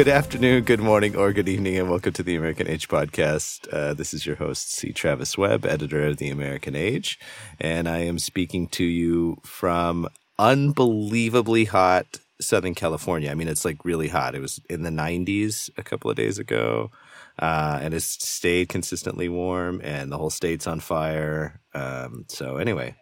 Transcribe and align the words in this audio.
Good 0.00 0.08
afternoon, 0.08 0.64
good 0.64 0.80
morning, 0.80 1.14
or 1.14 1.30
good 1.34 1.46
evening, 1.46 1.76
and 1.76 1.90
welcome 1.90 2.14
to 2.14 2.22
the 2.22 2.34
American 2.34 2.66
Age 2.66 2.88
podcast. 2.88 3.68
Uh, 3.70 3.92
this 3.92 4.14
is 4.14 4.24
your 4.24 4.36
host, 4.36 4.72
C. 4.72 4.94
Travis 4.94 5.36
Webb, 5.36 5.66
editor 5.66 6.06
of 6.06 6.16
the 6.16 6.30
American 6.30 6.74
Age, 6.74 7.18
and 7.60 7.86
I 7.86 7.98
am 7.98 8.18
speaking 8.18 8.66
to 8.68 8.82
you 8.82 9.42
from 9.44 10.08
unbelievably 10.38 11.66
hot 11.66 12.18
Southern 12.40 12.74
California. 12.74 13.30
I 13.30 13.34
mean, 13.34 13.46
it's 13.46 13.66
like 13.66 13.84
really 13.84 14.08
hot. 14.08 14.34
It 14.34 14.40
was 14.40 14.58
in 14.70 14.84
the 14.84 14.90
90s 14.90 15.68
a 15.76 15.82
couple 15.82 16.10
of 16.10 16.16
days 16.16 16.38
ago, 16.38 16.90
uh, 17.38 17.80
and 17.82 17.92
it's 17.92 18.26
stayed 18.26 18.70
consistently 18.70 19.28
warm, 19.28 19.82
and 19.84 20.10
the 20.10 20.16
whole 20.16 20.30
state's 20.30 20.66
on 20.66 20.80
fire. 20.80 21.60
Um, 21.74 22.24
so, 22.28 22.56
anyway. 22.56 22.96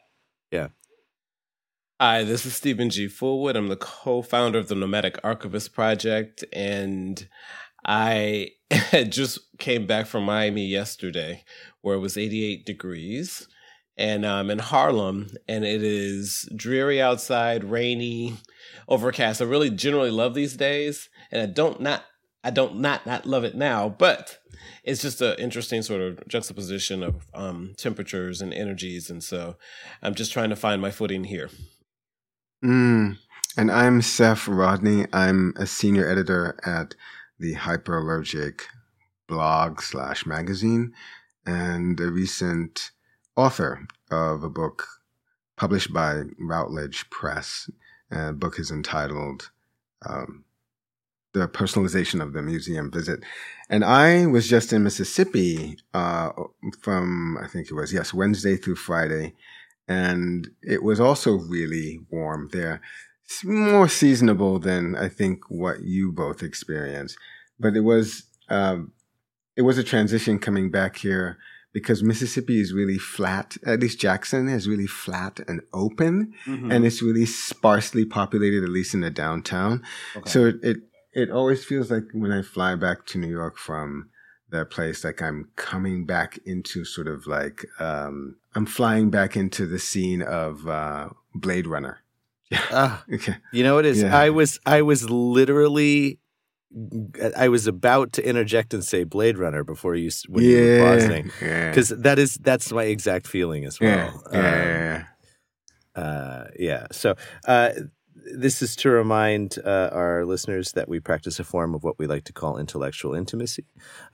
Hi, 2.00 2.22
this 2.22 2.46
is 2.46 2.54
Stephen 2.54 2.90
G. 2.90 3.08
Fullwood. 3.08 3.56
I'm 3.56 3.66
the 3.66 3.74
co 3.74 4.22
founder 4.22 4.60
of 4.60 4.68
the 4.68 4.76
Nomadic 4.76 5.18
Archivist 5.24 5.74
Project, 5.74 6.44
and 6.52 7.28
I 7.84 8.50
just 9.08 9.40
came 9.58 9.84
back 9.84 10.06
from 10.06 10.22
Miami 10.22 10.64
yesterday 10.64 11.42
where 11.80 11.96
it 11.96 11.98
was 11.98 12.16
88 12.16 12.64
degrees. 12.64 13.48
And 13.96 14.24
I'm 14.24 14.48
in 14.48 14.60
Harlem, 14.60 15.30
and 15.48 15.64
it 15.64 15.82
is 15.82 16.48
dreary 16.54 17.02
outside, 17.02 17.64
rainy, 17.64 18.36
overcast. 18.86 19.42
I 19.42 19.46
really 19.46 19.70
generally 19.70 20.12
love 20.12 20.34
these 20.34 20.56
days, 20.56 21.08
and 21.32 21.42
I 21.42 21.46
don't 21.46 21.80
not 21.80 22.04
I 22.44 22.50
don't 22.50 22.76
not 22.76 23.06
not 23.06 23.26
love 23.26 23.42
it 23.42 23.56
now, 23.56 23.88
but 23.88 24.38
it's 24.84 25.02
just 25.02 25.20
an 25.20 25.34
interesting 25.40 25.82
sort 25.82 26.02
of 26.02 26.28
juxtaposition 26.28 27.02
of 27.02 27.26
um, 27.34 27.74
temperatures 27.76 28.40
and 28.40 28.54
energies, 28.54 29.10
and 29.10 29.20
so 29.20 29.56
I'm 30.00 30.14
just 30.14 30.32
trying 30.32 30.50
to 30.50 30.56
find 30.56 30.80
my 30.80 30.92
footing 30.92 31.24
here. 31.24 31.50
Mm. 32.64 33.16
And 33.56 33.70
I'm 33.70 34.02
Seph 34.02 34.48
Rodney. 34.48 35.06
I'm 35.12 35.54
a 35.56 35.66
senior 35.66 36.08
editor 36.08 36.58
at 36.66 36.96
the 37.38 37.54
Hyperallergic 37.54 38.62
blog 39.28 39.80
slash 39.80 40.26
magazine 40.26 40.92
and 41.46 42.00
a 42.00 42.10
recent 42.10 42.90
author 43.36 43.86
of 44.10 44.42
a 44.42 44.50
book 44.50 44.88
published 45.56 45.92
by 45.92 46.22
Routledge 46.36 47.08
Press. 47.10 47.70
The 48.10 48.34
book 48.36 48.58
is 48.58 48.72
entitled 48.72 49.50
um, 50.04 50.44
The 51.34 51.46
Personalization 51.46 52.20
of 52.20 52.32
the 52.32 52.42
Museum 52.42 52.90
Visit. 52.90 53.20
And 53.70 53.84
I 53.84 54.26
was 54.26 54.48
just 54.48 54.72
in 54.72 54.82
Mississippi 54.82 55.78
uh, 55.94 56.30
from, 56.80 57.38
I 57.40 57.46
think 57.46 57.70
it 57.70 57.74
was, 57.74 57.92
yes, 57.92 58.12
Wednesday 58.12 58.56
through 58.56 58.76
Friday 58.76 59.34
and 59.88 60.48
it 60.62 60.82
was 60.82 61.00
also 61.00 61.32
really 61.32 62.00
warm 62.10 62.50
there. 62.52 62.80
It's 63.24 63.44
more 63.44 63.88
seasonable 63.88 64.58
than 64.58 64.94
I 64.96 65.08
think 65.08 65.40
what 65.48 65.82
you 65.82 66.12
both 66.12 66.42
experienced, 66.42 67.16
but 67.58 67.74
it 67.74 67.80
was 67.80 68.24
um, 68.48 68.92
it 69.56 69.62
was 69.62 69.78
a 69.78 69.84
transition 69.84 70.38
coming 70.38 70.70
back 70.70 70.96
here 70.96 71.38
because 71.72 72.02
Mississippi 72.02 72.60
is 72.60 72.72
really 72.72 72.98
flat. 72.98 73.56
At 73.66 73.80
least 73.80 74.00
Jackson 74.00 74.48
is 74.48 74.68
really 74.68 74.86
flat 74.86 75.40
and 75.46 75.60
open, 75.72 76.34
mm-hmm. 76.46 76.70
and 76.70 76.84
it's 76.84 77.02
really 77.02 77.26
sparsely 77.26 78.04
populated, 78.04 78.64
at 78.64 78.70
least 78.70 78.94
in 78.94 79.00
the 79.00 79.10
downtown. 79.10 79.82
Okay. 80.16 80.30
So 80.30 80.46
it, 80.46 80.56
it 80.62 80.76
it 81.12 81.30
always 81.30 81.64
feels 81.64 81.90
like 81.90 82.04
when 82.12 82.32
I 82.32 82.42
fly 82.42 82.74
back 82.76 83.06
to 83.06 83.18
New 83.18 83.28
York 83.28 83.58
from 83.58 84.10
that 84.50 84.70
place 84.70 85.04
like 85.04 85.20
i'm 85.20 85.48
coming 85.56 86.04
back 86.04 86.38
into 86.44 86.84
sort 86.84 87.06
of 87.06 87.26
like 87.26 87.64
um 87.78 88.36
i'm 88.54 88.66
flying 88.66 89.10
back 89.10 89.36
into 89.36 89.66
the 89.66 89.78
scene 89.78 90.22
of 90.22 90.66
uh 90.68 91.08
blade 91.34 91.66
runner 91.66 91.98
yeah 92.50 92.64
uh, 92.70 92.98
okay. 93.14 93.36
you 93.52 93.62
know 93.62 93.74
what 93.74 93.86
is 93.86 94.02
yeah. 94.02 94.16
i 94.16 94.30
was 94.30 94.58
i 94.66 94.82
was 94.82 95.08
literally 95.10 96.18
I 97.34 97.48
was 97.48 97.66
about 97.66 98.12
to 98.14 98.28
interject 98.28 98.74
and 98.74 98.84
say 98.84 99.04
Blade 99.04 99.38
Runner 99.38 99.64
before 99.64 99.94
you 99.94 100.10
when 100.28 100.44
yeah, 100.44 100.50
you 100.50 100.80
were 100.82 100.98
pausing 100.98 101.24
because 101.24 101.90
yeah. 101.90 101.96
that 102.00 102.18
is 102.18 102.34
that's 102.34 102.70
my 102.70 102.84
exact 102.84 103.26
feeling 103.26 103.64
as 103.64 103.80
well. 103.80 104.22
Yeah, 104.30 105.04
um, 105.96 106.04
uh, 106.04 106.44
yeah. 106.58 106.86
So 106.92 107.14
uh, 107.46 107.70
this 108.34 108.62
is 108.62 108.76
to 108.76 108.90
remind 108.90 109.58
uh, 109.64 109.90
our 109.92 110.24
listeners 110.24 110.72
that 110.72 110.88
we 110.88 111.00
practice 111.00 111.38
a 111.38 111.44
form 111.44 111.74
of 111.74 111.84
what 111.84 111.98
we 111.98 112.06
like 112.06 112.24
to 112.24 112.32
call 112.32 112.58
intellectual 112.58 113.14
intimacy, 113.14 113.64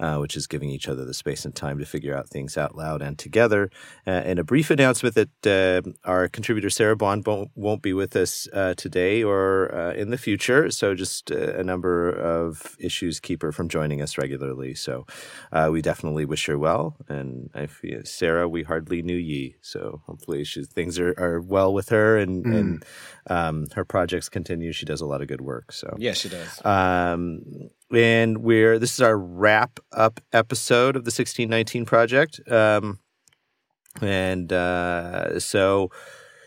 uh, 0.01 0.17
which 0.19 0.37
is 0.37 0.47
giving 0.47 0.71
each 0.71 0.89
other 0.89 1.05
the 1.05 1.15
space 1.15 1.45
and 1.45 1.55
time 1.55 1.79
to 1.79 1.85
figure 1.85 2.17
out 2.17 2.29
things 2.29 2.57
out 2.57 2.77
loud 2.77 3.03
and 3.03 3.19
together. 3.19 3.71
Uh, 4.07 4.11
and 4.11 4.39
a 4.39 4.45
brief 4.45 4.71
announcement 4.71 5.15
that 5.15 5.47
uh, 5.47 5.91
our 6.09 6.29
contributor 6.29 6.71
Sarah 6.71 6.97
Bond 6.97 7.27
won't, 7.27 7.51
won't 7.55 7.83
be 7.83 7.93
with 7.93 8.17
us 8.17 8.49
uh, 8.53 8.75
today 8.75 9.23
or 9.23 9.75
uh, 9.75 9.93
in 9.95 10.11
the 10.11 10.19
future. 10.19 10.71
So 10.71 10.95
just 10.95 11.31
a 11.31 11.65
number 11.65 12.11
of 12.11 12.77
issues 12.79 13.21
keep 13.21 13.43
her 13.43 13.53
from 13.53 13.69
joining 13.69 14.01
us 14.01 14.19
regularly. 14.19 14.75
So 14.75 15.07
we 15.71 15.83
definitely 15.83 16.25
wish 16.25 16.47
her 16.47 16.59
well. 16.59 16.97
And 17.09 17.51
if 17.55 17.81
Sarah, 18.05 18.49
we 18.49 18.63
hardly 18.63 19.03
knew 19.03 19.17
ye, 19.17 19.57
so 19.61 20.03
hopefully 20.07 20.45
she, 20.45 20.65
things 20.65 20.99
are, 20.99 21.15
are 21.19 21.41
well 21.41 21.73
with 21.73 21.89
her 21.89 22.19
and 22.19 22.45
mm. 22.45 22.55
and 22.55 22.85
um, 23.27 23.67
her 23.75 23.85
projects 24.05 24.29
continue. 24.29 24.71
She 24.71 24.85
does 24.85 25.01
a 25.01 25.07
lot 25.07 25.23
of 25.23 25.29
good 25.29 25.41
work. 25.41 25.73
So 25.73 25.97
yeah, 25.99 26.13
she 26.13 26.29
does. 26.29 26.65
Um, 26.65 27.71
and 27.91 28.39
we're 28.39 28.79
this 28.79 28.93
is 28.93 29.01
our 29.01 29.17
wrap 29.17 29.81
up 29.93 30.21
episode 30.33 30.95
of 30.95 31.05
the 31.05 31.11
sixteen 31.11 31.49
nineteen 31.49 31.87
project. 31.87 32.41
Um, 32.51 32.99
and 34.03 34.53
uh, 34.53 35.41
so, 35.41 35.91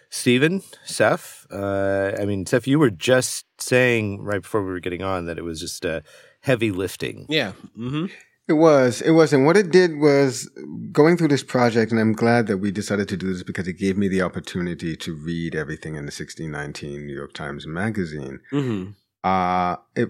Stephen, 0.10 0.62
Seph, 0.86 1.48
uh, 1.52 2.12
I 2.20 2.26
mean, 2.26 2.46
Seph, 2.46 2.68
you 2.68 2.78
were 2.78 2.92
just 2.92 3.46
saying 3.60 4.22
right 4.22 4.42
before 4.42 4.64
we 4.64 4.70
were 4.70 4.82
getting 4.82 5.02
on 5.02 5.26
that 5.26 5.40
it 5.40 5.44
was 5.44 5.60
just 5.60 5.84
uh, 5.84 6.02
heavy 6.42 6.72
lifting. 6.72 7.26
Yeah. 7.28 7.54
Mm-hmm. 7.76 8.08
It 8.48 8.54
was. 8.54 9.02
It 9.02 9.12
was. 9.12 9.34
And 9.34 9.46
what 9.46 9.58
it 9.58 9.72
did 9.72 9.98
was 9.98 10.50
going 10.92 11.18
through 11.18 11.28
this 11.28 11.44
project, 11.44 11.92
and 11.92 12.00
I'm 12.00 12.14
glad 12.14 12.48
that 12.48 12.58
we 12.58 12.72
decided 12.72 13.10
to 13.10 13.18
do 13.18 13.34
this 13.34 13.44
because 13.44 13.68
it 13.68 13.74
gave 13.74 13.98
me 13.98 14.08
the 14.08 14.22
opportunity 14.22 14.96
to 14.96 15.14
read 15.14 15.54
everything 15.54 15.96
in 15.96 16.06
the 16.06 16.14
1619 16.14 17.06
New 17.06 17.14
York 17.14 17.34
Times 17.34 17.68
Magazine. 17.68 18.40
Mm-hmm. 18.54 18.92
Uh, 19.24 19.76
it, 19.96 20.10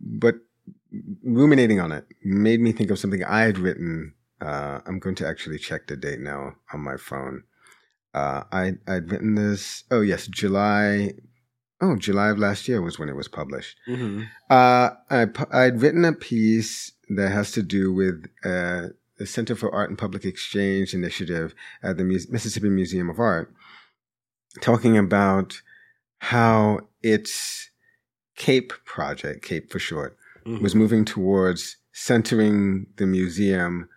but 0.00 0.36
ruminating 1.22 1.78
on 1.78 1.92
it 1.92 2.06
made 2.24 2.60
me 2.60 2.72
think 2.72 2.90
of 2.90 2.98
something 2.98 3.24
I 3.24 3.42
had 3.42 3.58
written. 3.58 4.14
Uh, 4.40 4.80
I'm 4.86 4.98
going 4.98 5.14
to 5.16 5.28
actually 5.28 5.58
check 5.58 5.86
the 5.86 5.96
date 5.96 6.20
now 6.20 6.54
on 6.72 6.80
my 6.80 6.96
phone. 6.96 7.44
Uh, 8.12 8.42
I, 8.50 8.72
I'd 8.88 9.12
written 9.12 9.36
this, 9.36 9.84
oh, 9.92 10.00
yes, 10.00 10.26
July 10.26 11.12
oh, 11.80 11.96
July 11.96 12.28
of 12.28 12.38
last 12.38 12.68
year 12.68 12.82
was 12.82 12.98
when 12.98 13.08
it 13.08 13.16
was 13.16 13.28
published. 13.28 13.76
Mm-hmm. 13.88 14.24
Uh, 14.48 14.90
I, 15.10 15.26
I'd 15.50 15.80
written 15.80 16.04
a 16.04 16.12
piece 16.12 16.92
that 17.10 17.30
has 17.30 17.50
to 17.52 17.62
do 17.62 17.92
with 17.92 18.26
uh, 18.44 18.88
the 19.18 19.26
Center 19.26 19.54
for 19.54 19.72
Art 19.72 19.90
and 19.90 19.98
Public 19.98 20.24
Exchange 20.24 20.94
initiative 20.94 21.54
at 21.82 21.96
the 21.96 22.04
Mississippi 22.04 22.70
Museum 22.70 23.10
of 23.10 23.18
Art, 23.18 23.52
talking 24.60 24.96
about 24.96 25.60
how 26.18 26.80
its 27.02 27.70
CAPE 28.36 28.72
project, 28.84 29.44
CAPE 29.44 29.70
for 29.70 29.78
short, 29.78 30.16
mm-hmm. 30.46 30.62
was 30.62 30.74
moving 30.74 31.04
towards 31.04 31.76
centering 31.92 32.86
the 32.96 33.06
museum 33.06 33.88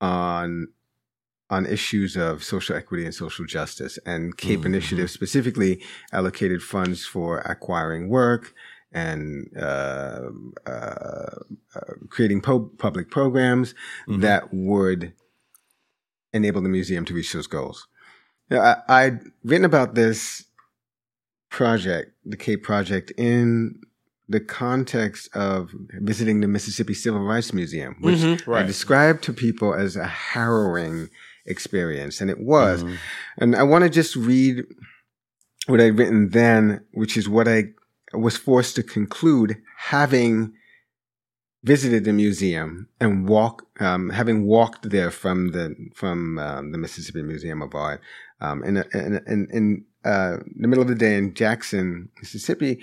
on 0.00 0.68
on 1.48 1.64
issues 1.64 2.16
of 2.16 2.42
social 2.42 2.74
equity 2.74 3.04
and 3.04 3.14
social 3.14 3.46
justice. 3.46 4.00
And 4.04 4.36
CAPE 4.36 4.58
mm-hmm. 4.58 4.66
initiative 4.66 5.10
specifically 5.10 5.80
allocated 6.12 6.60
funds 6.60 7.06
for 7.06 7.38
acquiring 7.38 8.08
work 8.08 8.52
and 8.92 9.50
uh, 9.58 10.22
uh, 10.66 10.70
uh, 10.70 11.80
creating 12.08 12.40
po- 12.40 12.70
public 12.78 13.10
programs 13.10 13.74
mm-hmm. 14.08 14.20
that 14.20 14.52
would 14.52 15.12
enable 16.32 16.60
the 16.60 16.68
museum 16.68 17.04
to 17.04 17.14
reach 17.14 17.32
those 17.32 17.46
goals. 17.46 17.88
I, 18.50 18.76
I'd 18.88 19.20
written 19.44 19.64
about 19.64 19.94
this 19.94 20.44
project, 21.50 22.12
the 22.24 22.36
Cape 22.36 22.62
Project, 22.62 23.10
in 23.16 23.80
the 24.28 24.40
context 24.40 25.28
of 25.34 25.70
visiting 26.00 26.40
the 26.40 26.48
Mississippi 26.48 26.94
Civil 26.94 27.20
Rights 27.20 27.52
Museum, 27.52 27.96
which 28.00 28.18
mm-hmm, 28.18 28.50
right. 28.50 28.64
I 28.64 28.66
described 28.66 29.22
to 29.24 29.32
people 29.32 29.72
as 29.72 29.96
a 29.96 30.06
harrowing 30.06 31.08
experience, 31.46 32.20
and 32.20 32.30
it 32.30 32.40
was. 32.40 32.82
Mm-hmm. 32.82 32.94
And 33.38 33.56
I 33.56 33.62
want 33.62 33.84
to 33.84 33.90
just 33.90 34.16
read 34.16 34.64
what 35.66 35.80
I'd 35.80 35.98
written 35.98 36.30
then, 36.30 36.84
which 36.92 37.16
is 37.16 37.28
what 37.28 37.48
I 37.48 37.64
was 38.18 38.36
forced 38.36 38.76
to 38.76 38.82
conclude 38.82 39.56
having 39.76 40.52
visited 41.66 42.04
the 42.04 42.12
museum 42.12 42.88
and 43.00 43.28
walk, 43.28 43.66
um, 43.80 44.10
having 44.10 44.46
walked 44.46 44.88
there 44.90 45.10
from 45.10 45.50
the 45.52 45.74
from 45.94 46.38
um, 46.38 46.72
the 46.72 46.78
Mississippi 46.78 47.22
Museum 47.22 47.60
of 47.60 47.74
Art, 47.74 48.00
um, 48.40 48.62
in, 48.62 48.76
in, 48.94 49.20
in, 49.26 49.48
in 49.52 49.84
uh, 50.04 50.36
the 50.56 50.68
middle 50.68 50.82
of 50.82 50.88
the 50.88 50.94
day 50.94 51.16
in 51.16 51.34
Jackson, 51.34 52.08
Mississippi, 52.20 52.80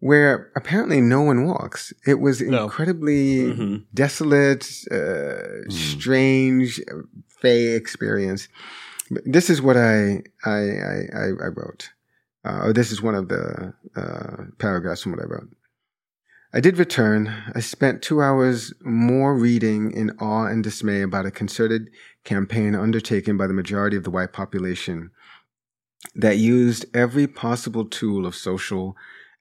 where 0.00 0.50
apparently 0.56 1.00
no 1.02 1.20
one 1.20 1.46
walks. 1.46 1.92
It 2.06 2.20
was 2.20 2.40
incredibly 2.40 3.42
no. 3.42 3.52
mm-hmm. 3.52 3.76
desolate, 3.92 4.64
uh, 4.90 5.68
mm. 5.68 5.72
strange, 5.72 6.80
fey 7.28 7.74
experience. 7.74 8.48
This 9.26 9.50
is 9.50 9.60
what 9.60 9.76
I 9.76 10.22
I 10.44 10.58
I, 11.14 11.26
I 11.44 11.48
wrote. 11.54 11.90
Uh, 12.44 12.72
this 12.72 12.92
is 12.92 13.00
one 13.00 13.14
of 13.14 13.28
the 13.28 13.72
uh, 13.96 14.44
paragraphs 14.58 15.02
from 15.02 15.12
what 15.12 15.22
I 15.22 15.26
wrote. 15.26 15.48
I 16.52 16.60
did 16.60 16.78
return. 16.78 17.34
I 17.54 17.60
spent 17.60 18.00
two 18.00 18.22
hours 18.22 18.72
more 18.82 19.34
reading 19.34 19.90
in 19.90 20.10
awe 20.20 20.46
and 20.46 20.62
dismay 20.62 21.02
about 21.02 21.26
a 21.26 21.32
concerted 21.32 21.90
campaign 22.22 22.76
undertaken 22.76 23.36
by 23.36 23.48
the 23.48 23.54
majority 23.54 23.96
of 23.96 24.04
the 24.04 24.10
white 24.10 24.32
population 24.32 25.10
that 26.14 26.36
used 26.36 26.84
every 26.94 27.26
possible 27.26 27.84
tool 27.84 28.24
of 28.24 28.36
social 28.36 28.96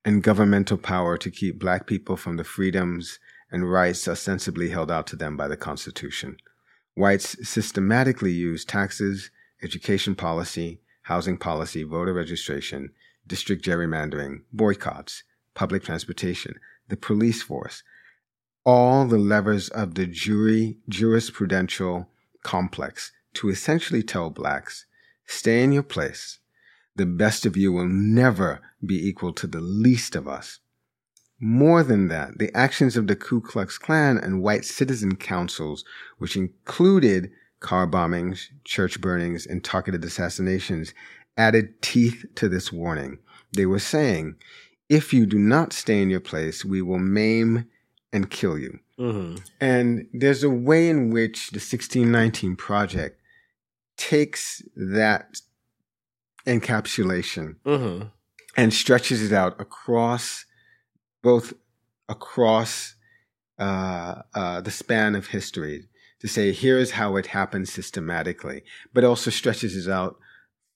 and 0.06 0.24
governmental 0.24 0.78
power 0.78 1.18
to 1.18 1.30
keep 1.30 1.60
black 1.60 1.86
people 1.86 2.18
from 2.18 2.38
the 2.38 2.44
freedoms 2.44 3.20
and 3.52 3.72
rights 3.72 4.08
ostensibly 4.08 4.70
held 4.70 4.90
out 4.90 5.06
to 5.08 5.16
them 5.16 5.38
by 5.38 5.48
the 5.48 5.58
Constitution. 5.58 6.38
Whites 6.96 7.48
systematically 7.48 8.32
used 8.32 8.68
taxes, 8.68 9.30
education 9.62 10.16
policy, 10.16 10.80
housing 11.04 11.38
policy, 11.38 11.84
voter 11.84 12.14
registration, 12.14 12.92
district 13.26 13.64
gerrymandering, 13.64 14.42
boycotts, 14.52 15.24
public 15.54 15.84
transportation, 15.84 16.60
the 16.90 16.98
police 16.98 17.42
force, 17.42 17.84
all 18.66 19.06
the 19.06 19.18
levers 19.18 19.70
of 19.70 19.96
the 19.96 20.06
jury 20.06 20.78
jurisprudential 20.90 22.08
complex 22.44 23.12
to 23.34 23.50
essentially 23.50 24.04
tell 24.04 24.30
blacks, 24.30 24.86
stay 25.26 25.64
in 25.64 25.72
your 25.72 25.84
place. 25.84 26.40
The 26.96 27.06
best 27.06 27.46
of 27.46 27.58
you 27.58 27.72
will 27.72 27.88
never 27.88 28.62
be 28.86 29.08
equal 29.08 29.34
to 29.34 29.48
the 29.48 29.62
least 29.62 30.16
of 30.16 30.28
us. 30.28 30.60
More 31.40 31.84
than 31.84 32.08
that, 32.10 32.38
the 32.38 32.56
actions 32.56 32.96
of 32.96 33.08
the 33.08 33.16
Ku 33.16 33.42
Klux 33.42 33.78
Klan 33.78 34.18
and 34.18 34.42
white 34.42 34.64
citizen 34.64 35.16
councils, 35.16 35.84
which 36.18 36.38
included 36.38 37.32
car 37.64 37.88
bombings, 37.88 38.50
church 38.66 39.02
burnings, 39.02 39.48
and 39.48 39.64
targeted 39.64 40.04
assassinations, 40.04 40.94
added 41.36 41.82
teeth 41.82 42.26
to 42.36 42.48
this 42.48 42.72
warning. 42.72 43.18
They 43.54 43.66
were 43.66 43.80
saying, 43.80 44.36
if 44.90 45.14
you 45.14 45.26
do 45.26 45.40
not 45.40 45.74
stay 45.74 46.02
in 46.02 46.12
your 46.12 46.20
place, 46.20 46.64
we 46.64 46.84
will 46.84 47.00
maim 47.00 47.66
and 48.12 48.30
kill 48.30 48.60
you. 48.60 48.80
Mm-hmm. 49.00 49.38
And 49.60 50.08
there's 50.14 50.44
a 50.44 50.50
way 50.50 50.90
in 50.90 51.10
which 51.10 51.50
the 51.50 51.58
1619 51.58 52.56
Project 52.58 53.20
takes 53.98 54.62
that 54.76 55.42
encapsulation 56.46 57.56
mm-hmm. 57.66 58.08
and 58.58 58.74
stretches 58.74 59.24
it 59.24 59.34
out 59.34 59.60
across 59.60 60.46
both 61.24 61.54
across 62.10 62.96
uh, 63.58 64.16
uh, 64.36 64.60
the 64.60 64.70
span 64.70 65.16
of 65.16 65.28
history 65.28 65.88
to 66.24 66.30
say 66.30 66.54
here's 66.54 66.92
how 66.92 67.18
it 67.18 67.28
happens 67.28 67.72
systematically, 67.72 68.64
but 68.94 69.04
also 69.04 69.30
stretches 69.30 69.76
it 69.76 69.92
out 69.92 70.16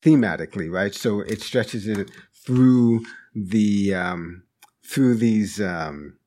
thematically, 0.03 0.69
right? 0.69 0.93
So 0.93 1.21
it 1.21 1.41
stretches 1.41 1.87
it 1.87 2.11
through 2.33 3.05
the 3.33 3.95
um, 3.95 4.43
through 4.85 5.15
these 5.15 5.61
um, 5.61 6.17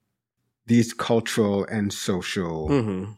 these 0.67 0.95
cultural 0.95 1.67
and 1.67 1.93
social 1.93 2.71
mm-hmm. 2.71 3.13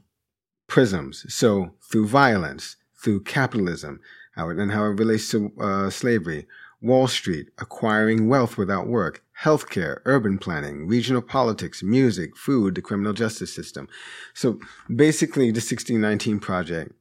prisms. 0.67 1.25
So 1.33 1.75
through 1.89 2.09
violence, 2.09 2.77
through 3.01 3.23
capitalism, 3.23 4.01
how 4.35 4.51
it, 4.51 4.59
and 4.59 4.73
how 4.73 4.83
it 4.87 4.99
relates 4.99 5.31
to 5.31 5.53
uh, 5.61 5.89
slavery, 5.89 6.49
Wall 6.81 7.07
Street, 7.07 7.47
acquiring 7.59 8.29
wealth 8.29 8.59
without 8.59 8.89
work, 8.89 9.23
healthcare, 9.43 10.01
urban 10.05 10.39
planning, 10.39 10.87
regional 10.87 11.23
politics, 11.23 11.83
music, 11.83 12.37
food, 12.37 12.75
the 12.75 12.83
criminal 12.83 13.13
justice 13.13 13.53
system. 13.53 13.89
So 14.35 14.61
basically, 14.95 15.47
the 15.47 15.61
1619 15.61 16.39
Project 16.41 16.93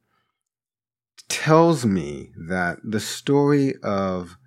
tells 1.30 1.86
me 1.86 2.32
that 2.48 2.78
the 2.84 3.00
story 3.00 3.76
of 3.84 4.38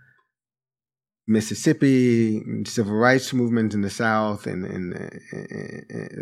Mississippi 1.26 2.42
civil 2.64 2.94
rights 2.94 3.32
movement 3.32 3.72
in 3.72 3.80
the 3.80 3.90
South 3.90 4.46
and, 4.46 4.64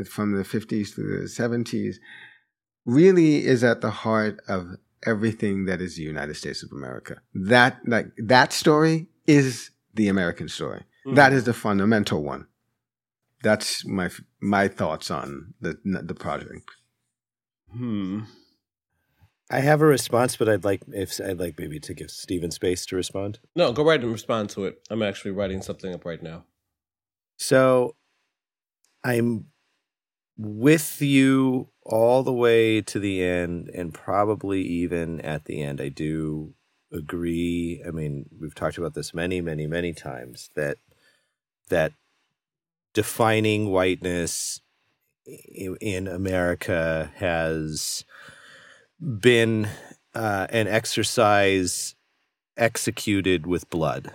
from 0.06 0.32
the 0.32 0.44
50s 0.44 0.94
to 0.94 1.02
the 1.02 1.24
70s 1.26 1.96
really 2.84 3.44
is 3.44 3.64
at 3.64 3.80
the 3.80 3.90
heart 3.90 4.40
of 4.46 4.76
everything 5.04 5.64
that 5.64 5.80
is 5.80 5.96
the 5.96 6.02
United 6.02 6.36
States 6.36 6.62
of 6.62 6.70
America. 6.70 7.20
That 7.34 7.80
like 7.86 8.06
that 8.18 8.52
story 8.52 9.08
is 9.26 9.70
the 9.94 10.08
American 10.08 10.48
story. 10.48 10.84
Mm-hmm. 11.06 11.16
That 11.16 11.32
is 11.32 11.44
the 11.44 11.54
fundamental 11.54 12.22
one. 12.22 12.46
That's 13.42 13.84
my 13.84 14.10
my 14.40 14.68
thoughts 14.68 15.10
on 15.10 15.54
the 15.60 15.78
the 15.84 16.14
project. 16.14 16.70
Hmm. 17.72 18.20
I 19.50 19.60
have 19.60 19.82
a 19.82 19.86
response, 19.86 20.36
but 20.36 20.48
I'd 20.48 20.64
like 20.64 20.82
if 20.92 21.20
I'd 21.20 21.38
like 21.38 21.58
maybe 21.58 21.80
to 21.80 21.92
give 21.92 22.10
Stephen 22.10 22.50
space 22.50 22.86
to 22.86 22.96
respond. 22.96 23.40
No, 23.54 23.72
go 23.72 23.84
right 23.84 24.00
and 24.00 24.12
respond 24.12 24.50
to 24.50 24.64
it. 24.64 24.80
I'm 24.90 25.02
actually 25.02 25.32
writing 25.32 25.60
something 25.60 25.92
up 25.92 26.04
right 26.04 26.22
now. 26.22 26.44
So 27.36 27.96
I'm 29.04 29.46
with 30.38 31.02
you 31.02 31.68
all 31.84 32.22
the 32.22 32.32
way 32.32 32.80
to 32.80 32.98
the 32.98 33.22
end, 33.22 33.70
and 33.74 33.92
probably 33.92 34.62
even 34.62 35.20
at 35.20 35.44
the 35.44 35.60
end. 35.60 35.80
I 35.80 35.88
do 35.88 36.54
agree. 36.92 37.82
I 37.86 37.90
mean, 37.90 38.30
we've 38.40 38.54
talked 38.54 38.78
about 38.78 38.94
this 38.94 39.12
many, 39.12 39.40
many, 39.40 39.66
many 39.66 39.92
times 39.92 40.50
that 40.54 40.78
that 41.72 41.92
defining 42.92 43.70
whiteness 43.70 44.60
in 45.80 46.06
America 46.06 47.10
has 47.16 48.04
been 49.00 49.68
uh, 50.14 50.46
an 50.50 50.68
exercise 50.68 51.94
executed 52.56 53.46
with 53.46 53.68
blood 53.70 54.12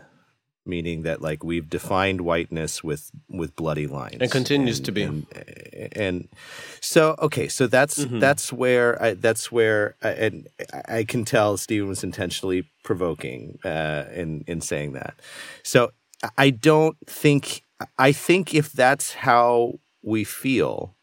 meaning 0.67 1.03
that 1.03 1.21
like 1.21 1.43
we've 1.43 1.69
defined 1.69 2.21
whiteness 2.21 2.83
with 2.83 3.09
with 3.29 3.55
bloody 3.55 3.87
lines. 3.87 4.17
And 4.19 4.29
continues 4.29 4.79
and, 4.79 4.85
to 4.85 4.91
be. 4.91 5.03
And, 5.03 5.25
and, 5.93 6.27
so 6.81 7.15
okay 7.19 7.47
so 7.47 7.65
that's 7.65 8.03
mm-hmm. 8.03 8.19
that's 8.19 8.51
where 8.51 9.01
I, 9.01 9.13
that's 9.13 9.51
where 9.51 9.95
I, 10.03 10.09
and 10.09 10.47
I 10.87 11.05
can 11.05 11.25
tell 11.25 11.57
Stephen 11.57 11.87
was 11.87 12.03
intentionally 12.03 12.69
provoking 12.83 13.59
uh, 13.63 14.05
in 14.13 14.43
in 14.45 14.61
saying 14.61 14.93
that. 14.93 15.15
So 15.63 15.91
I 16.37 16.49
don't 16.49 16.97
think 17.05 17.63
I 17.97 18.11
think 18.11 18.53
if 18.53 18.71
that's 18.71 19.13
how 19.13 19.79
we 20.01 20.23
feel 20.23 20.95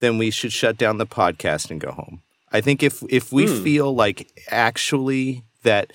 then 0.00 0.18
we 0.18 0.30
should 0.30 0.52
shut 0.52 0.76
down 0.76 0.98
the 0.98 1.06
podcast 1.06 1.70
and 1.70 1.80
go 1.80 1.92
home 1.92 2.22
I 2.52 2.60
think 2.60 2.82
if 2.82 3.02
if 3.08 3.32
we 3.32 3.46
mm. 3.46 3.62
feel 3.62 3.94
like 3.94 4.30
actually 4.50 5.44
that 5.62 5.92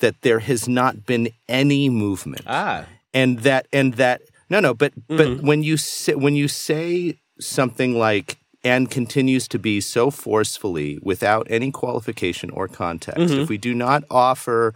that 0.00 0.20
there 0.22 0.40
has 0.40 0.68
not 0.68 1.06
been 1.06 1.30
any 1.48 1.88
movement, 1.88 2.42
ah. 2.46 2.84
and 3.14 3.40
that 3.40 3.66
and 3.72 3.94
that 3.94 4.22
no 4.50 4.60
no, 4.60 4.74
but 4.74 4.94
mm-hmm. 4.94 5.16
but 5.16 5.42
when 5.42 5.62
you 5.62 5.76
say 5.76 6.14
when 6.14 6.36
you 6.36 6.48
say 6.48 7.18
something 7.40 7.98
like 7.98 8.36
and 8.62 8.90
continues 8.90 9.46
to 9.48 9.58
be 9.58 9.80
so 9.80 10.10
forcefully 10.10 10.98
without 11.02 11.46
any 11.48 11.70
qualification 11.70 12.50
or 12.50 12.68
context, 12.68 13.20
mm-hmm. 13.20 13.40
if 13.40 13.48
we 13.48 13.56
do 13.56 13.74
not 13.74 14.04
offer, 14.10 14.74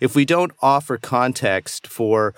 if 0.00 0.14
we 0.14 0.24
don't 0.24 0.52
offer 0.60 0.96
context 0.96 1.86
for 1.86 2.34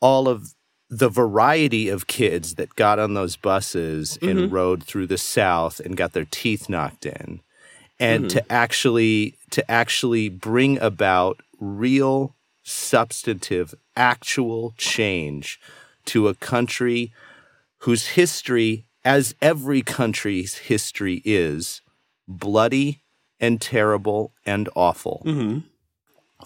all 0.00 0.28
of 0.28 0.54
the 0.90 1.08
variety 1.08 1.88
of 1.88 2.06
kids 2.06 2.54
that 2.54 2.76
got 2.76 2.98
on 2.98 3.14
those 3.14 3.36
buses 3.36 4.18
mm-hmm. 4.18 4.38
and 4.38 4.52
rode 4.52 4.82
through 4.82 5.06
the 5.06 5.18
South 5.18 5.80
and 5.80 5.96
got 5.96 6.12
their 6.12 6.26
teeth 6.30 6.68
knocked 6.68 7.06
in 7.06 7.40
and 7.98 8.24
mm-hmm. 8.24 8.38
to 8.38 8.52
actually 8.52 9.34
to 9.50 9.68
actually 9.70 10.28
bring 10.28 10.78
about 10.78 11.40
real 11.58 12.34
substantive 12.62 13.74
actual 13.96 14.74
change 14.76 15.60
to 16.04 16.28
a 16.28 16.34
country 16.34 17.12
whose 17.78 18.08
history 18.08 18.84
as 19.04 19.34
every 19.40 19.82
country's 19.82 20.58
history 20.58 21.22
is 21.24 21.82
bloody 22.26 23.02
and 23.40 23.60
terrible 23.60 24.32
and 24.46 24.68
awful 24.74 25.22
mm-hmm. 25.24 25.58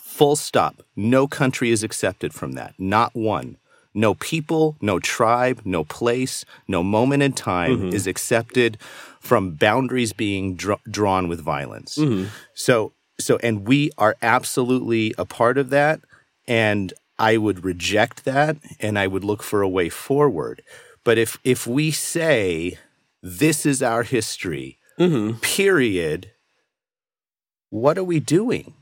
Full 0.01 0.37
stop 0.37 0.83
no 0.97 1.27
country 1.27 1.71
is 1.71 1.83
accepted 1.83 2.33
from 2.33 2.53
that 2.53 2.75
not 2.79 3.15
one 3.15 3.57
no 3.99 4.15
people, 4.15 4.77
no 4.81 5.01
tribe, 5.01 5.63
no 5.65 5.83
place, 5.83 6.45
no 6.69 6.83
moment 6.83 7.23
in 7.23 7.33
time 7.33 7.77
mm-hmm. 7.77 7.95
is 7.95 8.07
accepted 8.07 8.79
from 9.19 9.55
boundaries 9.55 10.13
being 10.13 10.55
dr- 10.55 10.81
drawn 10.89 11.27
with 11.27 11.41
violence. 11.41 11.99
Mm-hmm. 11.99 12.29
So, 12.55 12.93
so, 13.19 13.39
and 13.43 13.67
we 13.67 13.91
are 13.99 14.17
absolutely 14.23 15.15
a 15.19 15.25
part 15.25 15.59
of 15.59 15.71
that. 15.71 16.01
And 16.47 16.93
I 17.19 17.37
would 17.37 17.65
reject 17.65 18.25
that 18.25 18.57
and 18.79 18.99
I 18.99 19.09
would 19.09 19.25
look 19.25 19.43
for 19.43 19.63
a 19.63 19.69
way 19.69 19.89
forward. 19.89 20.63
But 21.03 21.19
if, 21.19 21.39
if 21.43 21.67
we 21.67 21.91
say 21.91 22.79
this 23.21 23.67
is 23.67 23.83
our 23.83 24.05
history, 24.05 24.79
mm-hmm. 24.99 25.39
period, 25.39 26.31
what 27.71 27.99
are 27.99 28.05
we 28.05 28.21
doing? 28.21 28.75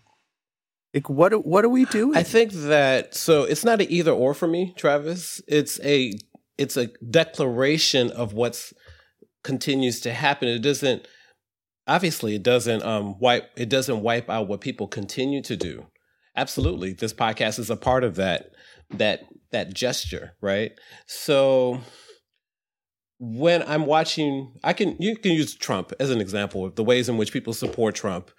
Like 0.96 1.10
what 1.10 1.44
what 1.44 1.62
are 1.62 1.68
we 1.68 1.84
doing? 1.84 2.16
I 2.16 2.22
think 2.22 2.52
that 2.52 3.14
so 3.14 3.42
it's 3.42 3.66
not 3.66 3.82
an 3.82 3.86
either 3.90 4.12
or 4.12 4.32
for 4.32 4.48
me, 4.48 4.72
Travis. 4.78 5.42
It's 5.46 5.78
a 5.84 6.14
it's 6.56 6.78
a 6.78 6.86
declaration 7.10 8.10
of 8.12 8.32
what's 8.32 8.72
continues 9.44 10.00
to 10.00 10.12
happen. 10.14 10.48
It 10.48 10.60
doesn't 10.60 11.06
obviously 11.86 12.34
it 12.34 12.42
doesn't 12.42 12.82
um 12.82 13.18
wipe 13.18 13.50
it 13.58 13.68
doesn't 13.68 14.00
wipe 14.00 14.30
out 14.30 14.48
what 14.48 14.62
people 14.62 14.88
continue 14.88 15.42
to 15.42 15.54
do. 15.54 15.84
Absolutely. 16.34 16.94
This 16.94 17.12
podcast 17.12 17.58
is 17.58 17.68
a 17.68 17.76
part 17.76 18.02
of 18.02 18.14
that 18.16 18.52
that 18.88 19.26
that 19.52 19.74
gesture, 19.74 20.32
right? 20.40 20.72
So 21.04 21.82
when 23.18 23.62
I'm 23.64 23.84
watching, 23.84 24.54
I 24.64 24.72
can 24.72 24.96
you 24.98 25.14
can 25.14 25.32
use 25.32 25.54
Trump 25.54 25.92
as 26.00 26.08
an 26.08 26.22
example 26.22 26.64
of 26.64 26.74
the 26.74 26.84
ways 26.84 27.10
in 27.10 27.18
which 27.18 27.34
people 27.34 27.52
support 27.52 27.94
Trump 27.94 28.30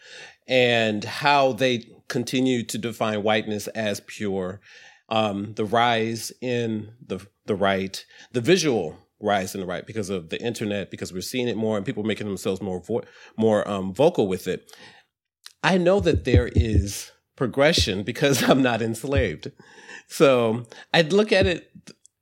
and 0.48 1.04
how 1.04 1.54
they 1.54 1.84
continue 2.08 2.64
to 2.64 2.78
define 2.78 3.24
whiteness 3.24 3.68
as 3.70 4.00
pure. 4.02 4.62
Um, 5.10 5.54
the 5.54 5.66
rise 5.66 6.32
in 6.42 6.92
the 7.06 7.26
the 7.46 7.56
right, 7.56 8.06
the 8.34 8.42
visual 8.42 8.98
rise 9.20 9.56
in 9.56 9.62
the 9.62 9.68
right 9.68 9.88
because 9.88 10.10
of 10.10 10.30
the 10.30 10.42
internet, 10.42 10.92
because 10.92 11.14
we're 11.14 11.22
seeing 11.22 11.48
it 11.48 11.58
more 11.58 11.78
and 11.78 11.86
people 11.86 12.04
making 12.04 12.28
themselves 12.28 12.62
more 12.62 12.82
vo- 12.82 13.04
more 13.38 13.68
um, 13.68 13.94
vocal 13.94 14.28
with 14.28 14.48
it. 14.48 14.72
I 15.64 15.78
know 15.78 16.00
that 16.02 16.26
there 16.26 16.50
is 16.54 17.12
progression 17.36 18.04
because 18.04 18.44
I'm 18.50 18.62
not 18.62 18.82
enslaved. 18.82 19.52
So 20.08 20.66
I'd 20.94 21.14
look 21.14 21.32
at 21.32 21.46
it 21.46 21.72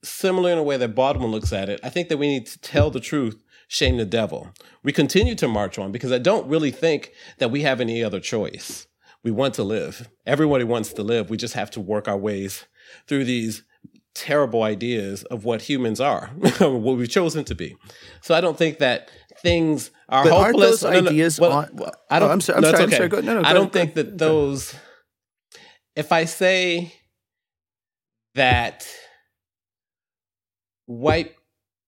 similar 0.04 0.52
in 0.52 0.58
a 0.58 0.64
way 0.64 0.78
that 0.78 0.96
Baldwin 0.96 1.32
looks 1.32 1.52
at 1.52 1.70
it. 1.70 1.80
I 1.84 1.90
think 1.90 2.10
that 2.10 2.18
we 2.18 2.28
need 2.28 2.46
to 2.48 2.60
tell 2.60 2.92
the 2.92 3.00
truth, 3.00 3.42
shame 3.68 3.98
the 3.98 4.06
devil. 4.06 4.52
We 4.84 4.92
continue 4.92 5.36
to 5.36 5.48
march 5.48 5.80
on 5.80 5.92
because 5.92 6.12
I 6.12 6.20
don't 6.20 6.48
really 6.48 6.72
think 6.72 7.12
that 7.40 7.52
we 7.52 7.62
have 7.62 7.82
any 7.82 8.04
other 8.04 8.20
choice. 8.20 8.88
We 9.26 9.32
want 9.32 9.56
to 9.56 9.64
live. 9.64 10.08
Everybody 10.28 10.64
wants 10.64 10.94
to 10.94 11.04
live. 11.04 11.32
We 11.32 11.38
just 11.38 11.56
have 11.56 11.72
to 11.72 11.82
work 11.82 12.08
our 12.08 12.16
ways 12.16 12.66
through 13.08 13.26
these 13.26 13.64
terrible 14.14 14.62
ideas 14.62 15.24
of 15.24 15.46
what 15.46 15.64
humans 15.64 16.00
are, 16.00 16.28
what 16.60 16.98
we've 16.98 17.10
chosen 17.10 17.44
to 17.46 17.56
be. 17.56 17.76
So 18.22 18.36
I 18.36 18.40
don't 18.40 18.56
think 18.56 18.78
that 18.78 19.10
things 19.40 19.90
are 20.10 20.26
but 20.26 20.32
hopeless. 20.32 20.84
Aren't 20.84 20.94
those 20.94 21.04
no, 21.04 21.10
ideas 21.10 21.40
no, 21.40 21.50
well, 21.50 21.58
on, 21.58 21.92
I 22.12 22.20
don't. 22.20 22.30
Oh, 22.30 22.32
I'm 22.34 22.40
sorry. 22.40 22.58
I'm 22.58 22.62
no, 22.62 22.72
sorry. 22.72 22.84
Okay. 22.84 22.94
I'm 22.94 22.98
sorry. 22.98 23.10
Go, 23.10 23.22
no, 23.22 23.42
no, 23.42 23.50
I 23.50 23.54
don't 23.54 23.74
think 23.74 23.96
that 23.96 24.16
those. 24.16 24.76
If 25.96 26.12
I 26.12 26.26
say 26.26 26.94
that 28.36 28.88
white 30.86 31.34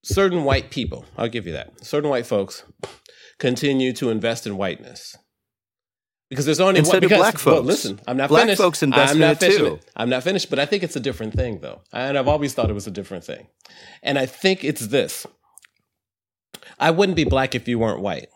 certain 0.03 0.43
white 0.43 0.71
people, 0.71 1.05
I'll 1.15 1.29
give 1.29 1.45
you 1.45 1.53
that. 1.53 1.85
Certain 1.85 2.09
white 2.09 2.25
folks 2.25 2.63
continue 3.37 3.93
to 3.93 4.09
invest 4.09 4.47
in 4.47 4.57
whiteness. 4.57 5.15
Because 6.29 6.45
there's 6.45 6.59
only 6.59 6.79
Instead 6.79 6.95
one, 6.95 7.01
because, 7.01 7.15
of 7.15 7.21
black 7.21 7.33
folks. 7.37 7.45
Well, 7.45 7.63
listen, 7.63 8.01
I'm 8.05 8.17
not 8.17 8.27
black 8.29 8.43
finished. 8.43 8.61
folks 8.61 8.83
invest 8.83 9.13
I'm 9.13 9.19
not 9.19 9.41
in 9.41 9.51
it 9.51 9.57
too. 9.57 9.79
I'm 9.95 10.09
not 10.09 10.23
finished, 10.23 10.49
but 10.49 10.59
I 10.59 10.65
think 10.65 10.83
it's 10.83 10.95
a 10.95 10.99
different 10.99 11.33
thing, 11.33 11.59
though, 11.59 11.81
and 11.93 12.17
I've 12.17 12.27
always 12.27 12.53
thought 12.53 12.69
it 12.69 12.73
was 12.73 12.87
a 12.87 12.91
different 12.91 13.23
thing. 13.23 13.47
And 14.03 14.19
I 14.19 14.25
think 14.25 14.65
it's 14.65 14.87
this: 14.87 15.25
I 16.79 16.91
wouldn't 16.91 17.15
be 17.15 17.23
black 17.23 17.55
if 17.55 17.67
you 17.67 17.79
weren't 17.79 18.01
white. 18.01 18.27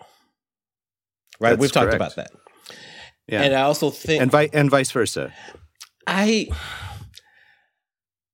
Right? 1.40 1.50
That's 1.52 1.60
We've 1.60 1.72
talked 1.72 1.90
correct. 1.90 1.96
about 1.96 2.16
that. 2.16 2.32
Yeah. 3.28 3.42
And 3.42 3.54
I 3.54 3.64
also 3.64 3.90
think, 3.90 4.22
and, 4.22 4.32
vi- 4.32 4.50
and 4.54 4.70
vice 4.70 4.92
versa. 4.92 5.34
I 6.08 6.48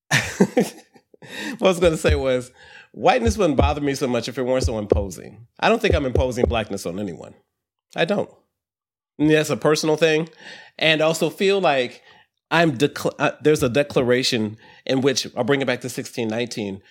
what 0.38 1.62
I 1.62 1.66
was 1.66 1.80
going 1.80 1.94
to 1.94 1.98
say 1.98 2.16
was 2.16 2.52
whiteness 2.92 3.38
wouldn't 3.38 3.58
bother 3.58 3.82
me 3.82 3.96
so 3.96 4.08
much 4.08 4.28
if 4.28 4.38
it 4.38 4.44
weren't 4.44 4.64
so 4.64 4.78
imposing. 4.78 5.48
I 5.60 5.70
don't 5.70 5.82
think 5.82 5.96
I'm 5.96 6.06
imposing 6.06 6.46
blackness 6.46 6.86
on 6.86 7.00
anyone. 7.00 7.34
I 7.96 8.06
don't. 8.06 8.30
That's 9.18 9.50
a 9.50 9.58
personal 9.58 9.98
thing, 9.98 10.30
and 10.78 11.02
also 11.02 11.30
feel 11.30 11.60
like 11.60 12.04
I'm. 12.52 12.78
Uh, 13.20 13.32
there's 13.42 13.64
a 13.64 13.70
declaration 13.70 14.58
in 14.86 15.02
which 15.02 15.28
I'll 15.36 15.44
bring 15.44 15.62
it 15.62 15.66
back 15.66 15.82
to 15.82 15.88
1619. 15.88 16.82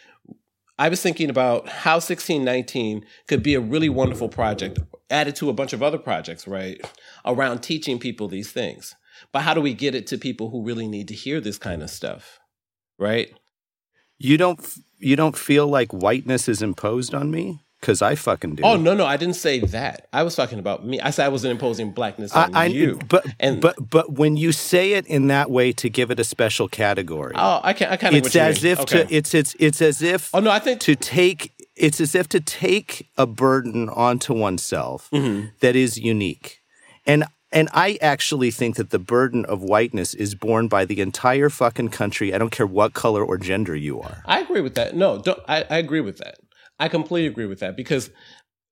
I 0.78 0.88
was 0.88 1.00
thinking 1.00 1.30
about 1.30 1.68
how 1.68 1.94
1619 1.94 3.06
could 3.28 3.42
be 3.42 3.54
a 3.54 3.60
really 3.60 3.88
wonderful 3.88 4.28
project, 4.28 4.78
added 5.08 5.34
to 5.36 5.48
a 5.48 5.54
bunch 5.54 5.72
of 5.72 5.82
other 5.82 5.98
projects, 5.98 6.46
right, 6.46 6.78
around 7.24 7.60
teaching 7.60 7.98
people 7.98 8.28
these 8.28 8.52
things. 8.52 8.94
But 9.32 9.42
how 9.42 9.54
do 9.54 9.62
we 9.62 9.72
get 9.72 9.94
it 9.94 10.06
to 10.08 10.18
people 10.18 10.50
who 10.50 10.62
really 10.62 10.86
need 10.86 11.08
to 11.08 11.14
hear 11.14 11.40
this 11.40 11.56
kind 11.56 11.82
of 11.82 11.88
stuff, 11.88 12.40
right? 12.98 13.32
You 14.18 14.36
don't. 14.36 14.66
You 14.98 15.14
don't 15.14 15.36
feel 15.36 15.68
like 15.68 15.92
whiteness 15.92 16.48
is 16.48 16.62
imposed 16.62 17.14
on 17.14 17.30
me 17.30 17.65
because 17.80 18.02
I 18.02 18.14
fucking 18.14 18.56
do. 18.56 18.62
Oh 18.64 18.76
no, 18.76 18.94
no, 18.94 19.06
I 19.06 19.16
didn't 19.16 19.36
say 19.36 19.60
that. 19.60 20.08
I 20.12 20.22
was 20.22 20.34
talking 20.34 20.58
about 20.58 20.84
me. 20.86 21.00
I 21.00 21.10
said 21.10 21.26
I 21.26 21.28
wasn't 21.28 21.52
imposing 21.52 21.92
blackness 21.92 22.32
on 22.32 22.54
I, 22.54 22.62
I, 22.62 22.66
you. 22.66 22.98
But 23.08 23.26
and 23.38 23.60
but 23.60 23.90
but 23.90 24.12
when 24.12 24.36
you 24.36 24.52
say 24.52 24.94
it 24.94 25.06
in 25.06 25.28
that 25.28 25.50
way 25.50 25.72
to 25.72 25.88
give 25.88 26.10
it 26.10 26.18
a 26.18 26.24
special 26.24 26.68
category, 26.68 27.34
oh, 27.36 27.60
I 27.62 27.72
can 27.72 27.88
I 27.88 27.96
kind 27.96 28.16
of 28.16 28.26
it's 28.26 28.34
as 28.34 28.64
if 28.64 28.80
okay. 28.80 29.04
to 29.04 29.14
it's 29.14 29.34
it's 29.34 29.54
it's 29.58 29.80
as 29.82 30.02
if 30.02 30.34
oh 30.34 30.40
no, 30.40 30.50
I 30.50 30.58
think 30.58 30.80
to 30.80 30.96
take 30.96 31.52
it's 31.76 32.00
as 32.00 32.14
if 32.14 32.28
to 32.30 32.40
take 32.40 33.08
a 33.16 33.26
burden 33.26 33.88
onto 33.88 34.32
oneself 34.34 35.10
Mm-hmm. 35.12 35.48
that 35.60 35.76
is 35.76 35.98
unique, 35.98 36.60
and 37.06 37.24
and 37.52 37.68
I 37.72 37.98
actually 38.02 38.50
think 38.50 38.76
that 38.76 38.90
the 38.90 38.98
burden 38.98 39.44
of 39.44 39.62
whiteness 39.62 40.14
is 40.14 40.34
borne 40.34 40.68
by 40.68 40.84
the 40.84 41.00
entire 41.00 41.48
fucking 41.48 41.90
country. 41.90 42.34
I 42.34 42.38
don't 42.38 42.50
care 42.50 42.66
what 42.66 42.92
color 42.92 43.24
or 43.24 43.38
gender 43.38 43.76
you 43.76 44.00
are. 44.00 44.22
I 44.26 44.40
agree 44.40 44.60
with 44.60 44.74
that. 44.74 44.96
No, 44.96 45.18
don't, 45.18 45.38
I, 45.46 45.64
I 45.70 45.78
agree 45.78 46.00
with 46.00 46.18
that. 46.18 46.38
I 46.78 46.88
completely 46.88 47.26
agree 47.26 47.46
with 47.46 47.60
that 47.60 47.76
because 47.76 48.10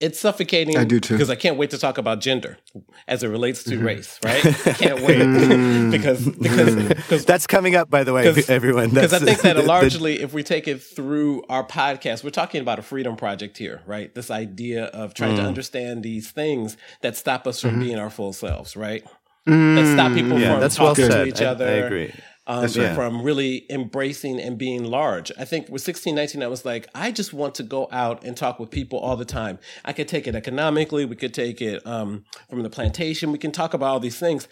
it's 0.00 0.18
suffocating. 0.18 0.76
I 0.76 0.84
do 0.84 0.98
too. 1.00 1.14
Because 1.14 1.30
I 1.30 1.36
can't 1.36 1.56
wait 1.56 1.70
to 1.70 1.78
talk 1.78 1.98
about 1.98 2.20
gender 2.20 2.58
as 3.06 3.22
it 3.22 3.28
relates 3.28 3.62
to 3.64 3.76
Mm-hmm. 3.76 3.86
race. 3.86 4.18
Right? 4.24 4.44
I 4.44 4.72
can't 4.74 5.00
wait 5.00 5.90
because 5.90 6.28
because 6.28 6.74
because 6.88 7.24
That's 7.24 7.46
coming 7.46 7.76
up, 7.76 7.88
by 7.88 8.02
the 8.04 8.12
way, 8.12 8.26
everyone. 8.48 8.90
because 8.94 9.12
I 9.14 9.20
think 9.20 9.40
that 9.42 9.54
the- 9.56 9.62
the- 9.62 9.68
largely, 9.68 10.20
if 10.20 10.34
we 10.34 10.42
take 10.42 10.66
it 10.68 10.82
through 10.82 11.44
our 11.48 11.64
podcast, 11.66 12.24
we're 12.24 12.30
talking 12.30 12.60
about 12.60 12.78
a 12.78 12.82
freedom 12.82 13.16
project 13.16 13.56
here, 13.56 13.80
right? 13.86 14.12
This 14.14 14.30
idea 14.30 14.86
of 14.86 15.14
trying 15.14 15.34
Mm. 15.36 15.42
to 15.42 15.44
understand 15.44 16.02
these 16.02 16.30
things 16.30 16.76
that 17.00 17.16
stop 17.16 17.46
us 17.46 17.60
from 17.60 17.78
being 17.78 17.96
our 17.98 18.10
full 18.10 18.32
selves, 18.32 18.76
right? 18.76 19.02
That 19.46 19.92
stop 19.94 20.12
people 20.12 20.32
Mm-hmm. 20.32 20.38
yeah, 20.40 20.52
from 20.52 20.60
that's 20.60 20.78
well 20.78 20.94
talking 20.94 21.10
to 21.10 21.24
each 21.26 21.40
I- 21.40 21.46
other. 21.46 21.66
I 21.66 21.70
agree. 21.70 22.12
Um, 22.46 22.64
right. 22.64 22.94
From 22.94 23.22
really 23.22 23.64
embracing 23.70 24.38
and 24.38 24.58
being 24.58 24.84
large. 24.84 25.32
I 25.38 25.46
think 25.46 25.64
with 25.66 25.86
1619, 25.86 26.42
I 26.42 26.46
was 26.46 26.64
like, 26.66 26.86
I 26.94 27.10
just 27.10 27.32
want 27.32 27.54
to 27.54 27.62
go 27.62 27.88
out 27.90 28.22
and 28.22 28.36
talk 28.36 28.58
with 28.60 28.70
people 28.70 28.98
all 28.98 29.16
the 29.16 29.24
time. 29.24 29.58
I 29.82 29.94
could 29.94 30.08
take 30.08 30.26
it 30.26 30.34
economically. 30.34 31.06
We 31.06 31.16
could 31.16 31.32
take 31.32 31.62
it 31.62 31.84
um, 31.86 32.24
from 32.50 32.62
the 32.62 32.68
plantation. 32.68 33.32
We 33.32 33.38
can 33.38 33.50
talk 33.50 33.72
about 33.72 33.86
all 33.86 34.00
these 34.00 34.18
things. 34.18 34.46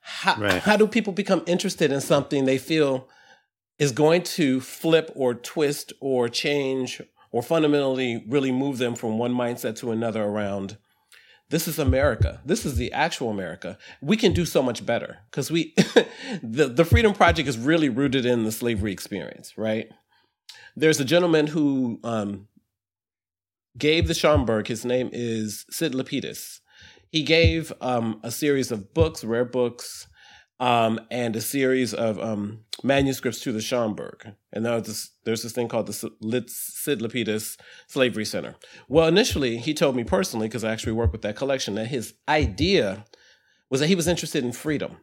How, 0.00 0.34
Right. 0.40 0.60
how 0.62 0.76
do 0.76 0.88
people 0.88 1.12
become 1.12 1.42
interested 1.46 1.92
in 1.92 2.00
something 2.00 2.44
they 2.44 2.58
feel 2.58 3.08
is 3.78 3.92
going 3.92 4.22
to 4.22 4.60
flip 4.60 5.12
or 5.14 5.34
twist 5.34 5.92
or 6.00 6.28
change 6.28 7.00
or 7.30 7.42
fundamentally 7.42 8.24
really 8.26 8.50
move 8.50 8.78
them 8.78 8.96
from 8.96 9.16
one 9.18 9.32
mindset 9.32 9.76
to 9.76 9.92
another 9.92 10.24
around 10.24 10.76
this 11.50 11.66
is 11.66 11.78
America. 11.78 12.40
This 12.44 12.66
is 12.66 12.76
the 12.76 12.92
actual 12.92 13.30
America. 13.30 13.78
We 14.00 14.16
can 14.16 14.32
do 14.32 14.44
so 14.44 14.62
much 14.62 14.84
better 14.84 15.18
because 15.30 15.50
we, 15.50 15.74
the, 16.42 16.68
the 16.68 16.84
Freedom 16.84 17.14
Project 17.14 17.48
is 17.48 17.56
really 17.56 17.88
rooted 17.88 18.26
in 18.26 18.44
the 18.44 18.52
slavery 18.52 18.92
experience, 18.92 19.56
right? 19.56 19.88
There's 20.76 21.00
a 21.00 21.04
gentleman 21.04 21.46
who 21.46 22.00
um, 22.04 22.48
gave 23.76 24.08
the 24.08 24.14
Schomburg, 24.14 24.66
his 24.66 24.84
name 24.84 25.08
is 25.12 25.64
Sid 25.70 25.92
Lapidus. 25.92 26.60
He 27.10 27.22
gave 27.22 27.72
um, 27.80 28.20
a 28.22 28.30
series 28.30 28.70
of 28.70 28.92
books, 28.92 29.24
rare 29.24 29.46
books, 29.46 30.06
um, 30.60 31.00
and 31.10 31.36
a 31.36 31.40
series 31.40 31.94
of 31.94 32.20
um, 32.20 32.60
manuscripts 32.82 33.40
to 33.40 33.52
the 33.52 33.60
Schomburg. 33.60 34.34
And 34.52 34.64
there's 34.64 34.86
this, 34.86 35.10
there's 35.24 35.42
this 35.42 35.52
thing 35.52 35.68
called 35.68 35.86
the 35.86 35.92
Sid 35.92 37.00
Lapidus 37.00 37.56
Slavery 37.86 38.24
Center. 38.24 38.56
Well, 38.88 39.06
initially, 39.06 39.58
he 39.58 39.74
told 39.74 39.96
me 39.96 40.04
personally, 40.04 40.48
because 40.48 40.64
I 40.64 40.72
actually 40.72 40.92
work 40.92 41.12
with 41.12 41.22
that 41.22 41.36
collection, 41.36 41.74
that 41.76 41.86
his 41.86 42.14
idea 42.28 43.04
was 43.70 43.80
that 43.80 43.86
he 43.88 43.94
was 43.94 44.08
interested 44.08 44.44
in 44.44 44.52
freedom 44.52 44.98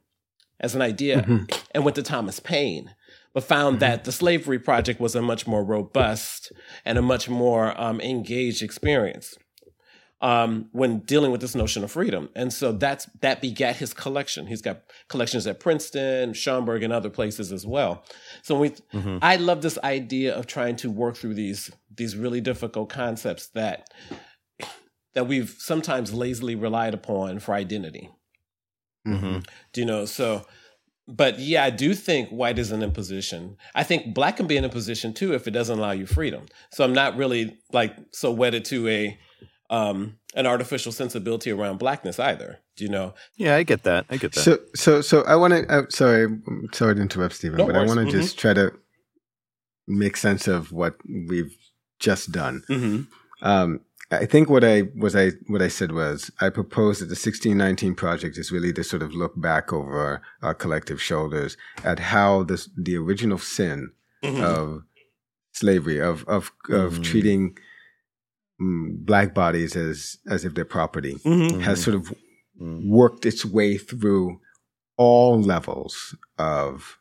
as 0.59 0.75
an 0.75 0.81
idea 0.81 1.45
and 1.71 1.83
went 1.83 1.95
to 1.95 2.03
Thomas 2.03 2.39
Paine, 2.39 2.95
but 3.33 3.43
found 3.43 3.79
that 3.81 4.05
the 4.05 4.11
Slavery 4.11 4.59
Project 4.59 4.99
was 4.99 5.15
a 5.15 5.21
much 5.21 5.45
more 5.45 5.63
robust 5.63 6.51
and 6.85 6.97
a 6.97 7.01
much 7.01 7.29
more 7.29 7.79
um, 7.79 7.99
engaged 8.01 8.63
experience 8.63 9.37
um, 10.25 10.69
when 10.71 11.01
dealing 11.01 11.31
with 11.31 11.39
this 11.39 11.53
notion 11.53 11.83
of 11.83 11.91
freedom. 11.91 12.29
And 12.35 12.51
so 12.51 12.71
that's 12.71 13.07
that 13.21 13.41
begat 13.41 13.75
his 13.75 13.93
collection. 13.93 14.47
He's 14.47 14.61
got 14.61 14.81
collections 15.07 15.45
at 15.45 15.59
Princeton, 15.59 16.33
Schomburg, 16.33 16.83
and 16.83 16.91
other 16.91 17.11
places 17.11 17.51
as 17.51 17.63
well. 17.63 18.03
So 18.41 18.57
we, 18.57 18.73
I 19.21 19.35
love 19.35 19.61
this 19.61 19.77
idea 19.83 20.33
of 20.33 20.47
trying 20.47 20.77
to 20.77 20.89
work 20.89 21.15
through 21.15 21.35
these 21.35 21.69
these 21.95 22.17
really 22.17 22.41
difficult 22.41 22.89
concepts 22.89 23.49
that 23.49 23.93
that 25.13 25.27
we've 25.27 25.55
sometimes 25.59 26.11
lazily 26.11 26.55
relied 26.55 26.95
upon 26.95 27.37
for 27.37 27.53
identity. 27.53 28.09
Mm-hmm. 29.07 29.41
Do 29.73 29.81
you 29.81 29.85
know? 29.85 30.05
So, 30.05 30.47
but 31.07 31.37
yeah, 31.37 31.63
I 31.63 31.69
do 31.69 31.93
think 31.93 32.29
white 32.29 32.57
is 32.57 32.71
an 32.71 32.81
imposition. 32.81 33.57
I 33.75 33.83
think 33.83 34.15
black 34.15 34.37
can 34.37 34.47
be 34.47 34.57
in 34.57 34.65
a 34.65 34.69
position 34.69 35.13
too 35.13 35.35
if 35.35 35.47
it 35.47 35.51
doesn't 35.51 35.77
allow 35.77 35.91
you 35.91 36.07
freedom. 36.07 36.47
So 36.71 36.83
I'm 36.83 36.93
not 36.93 37.15
really 37.15 37.59
like 37.71 37.95
so 38.11 38.31
wedded 38.31 38.65
to 38.65 38.87
a 38.87 39.19
um 39.69 40.17
an 40.35 40.45
artificial 40.45 40.91
sensibility 40.91 41.49
around 41.51 41.77
blackness 41.79 42.19
either. 42.19 42.59
Do 42.75 42.83
you 42.83 42.89
know? 42.89 43.13
Yeah, 43.37 43.55
I 43.55 43.63
get 43.63 43.83
that. 43.83 44.05
I 44.09 44.17
get 44.17 44.33
that. 44.33 44.41
So, 44.41 44.59
so, 44.75 45.01
so 45.01 45.23
I 45.23 45.35
want 45.37 45.53
to. 45.53 45.65
Uh, 45.73 45.83
sorry, 45.89 46.27
sorry 46.73 46.95
to 46.95 47.01
interrupt, 47.01 47.35
Stephen, 47.35 47.57
No 47.57 47.65
but 47.67 47.75
I 47.77 47.85
want 47.85 47.99
to 48.01 48.05
Mhm. 48.05 48.11
just 48.11 48.37
try 48.37 48.53
to 48.53 48.73
make 49.87 50.17
sense 50.17 50.47
of 50.47 50.71
what 50.71 50.95
we've 51.29 51.55
just 51.99 52.31
done. 52.31 52.63
Mm-hmm. 52.69 53.03
Um, 53.47 53.79
I 54.11 54.25
think 54.25 54.49
what 54.49 54.63
I 54.63 54.83
was 54.95 55.15
I 55.15 55.31
what 55.47 55.61
I 55.61 55.67
said 55.67 55.91
was 55.91 56.29
I 56.39 56.49
proposed 56.49 57.01
that 57.01 57.05
the 57.05 57.11
1619 57.15 57.95
project 57.95 58.37
is 58.37 58.51
really 58.51 58.71
to 58.73 58.83
sort 58.83 59.01
of 59.01 59.13
look 59.15 59.33
back 59.39 59.73
over 59.73 59.97
our, 59.97 60.21
our 60.41 60.53
collective 60.53 61.01
shoulders 61.01 61.57
at 61.83 61.99
how 61.99 62.43
this 62.43 62.69
the 62.77 62.97
original 62.97 63.37
sin 63.37 63.91
Mm-hmm. 64.23 64.43
of 64.43 64.83
slavery 65.53 65.99
of 65.99 66.23
of 66.27 66.51
of 66.69 66.95
Mhm. 66.99 67.03
treating 67.03 67.51
mm, 67.51 67.57
black 68.59 69.33
bodies 69.33 69.75
as 69.75 70.17
as 70.29 70.45
if 70.45 70.53
they're 70.53 70.65
property 70.65 71.15
mm-hmm. 71.25 71.59
has 71.59 71.83
sort 71.83 71.95
of 71.95 72.13
mm-hmm. 72.59 72.89
worked 72.89 73.25
its 73.25 73.45
way 73.45 73.77
through 73.77 74.39
all 74.97 75.41
levels 75.41 76.15
of 76.37 76.97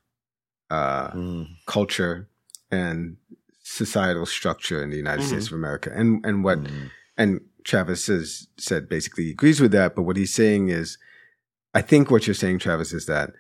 uh, 0.70 1.10
mm. 1.10 1.46
culture 1.66 2.28
and 2.70 3.16
societal 3.62 4.26
structure 4.26 4.82
in 4.82 4.90
the 4.90 4.96
United 4.96 5.20
mm-hmm. 5.20 5.28
States 5.28 5.46
of 5.46 5.52
America. 5.52 5.92
And 5.94 6.24
and 6.26 6.42
what 6.42 6.62
mm. 6.62 6.90
and 7.16 7.40
Travis 7.64 8.08
has 8.08 8.48
said 8.56 8.88
basically 8.88 9.30
agrees 9.30 9.60
with 9.60 9.72
that, 9.72 9.94
but 9.94 10.02
what 10.02 10.16
he's 10.16 10.34
saying 10.34 10.68
is 10.68 10.98
I 11.72 11.82
think 11.82 12.10
what 12.10 12.26
you're 12.26 12.34
saying, 12.34 12.58
Travis, 12.58 12.92
is 12.92 13.06
that 13.06 13.30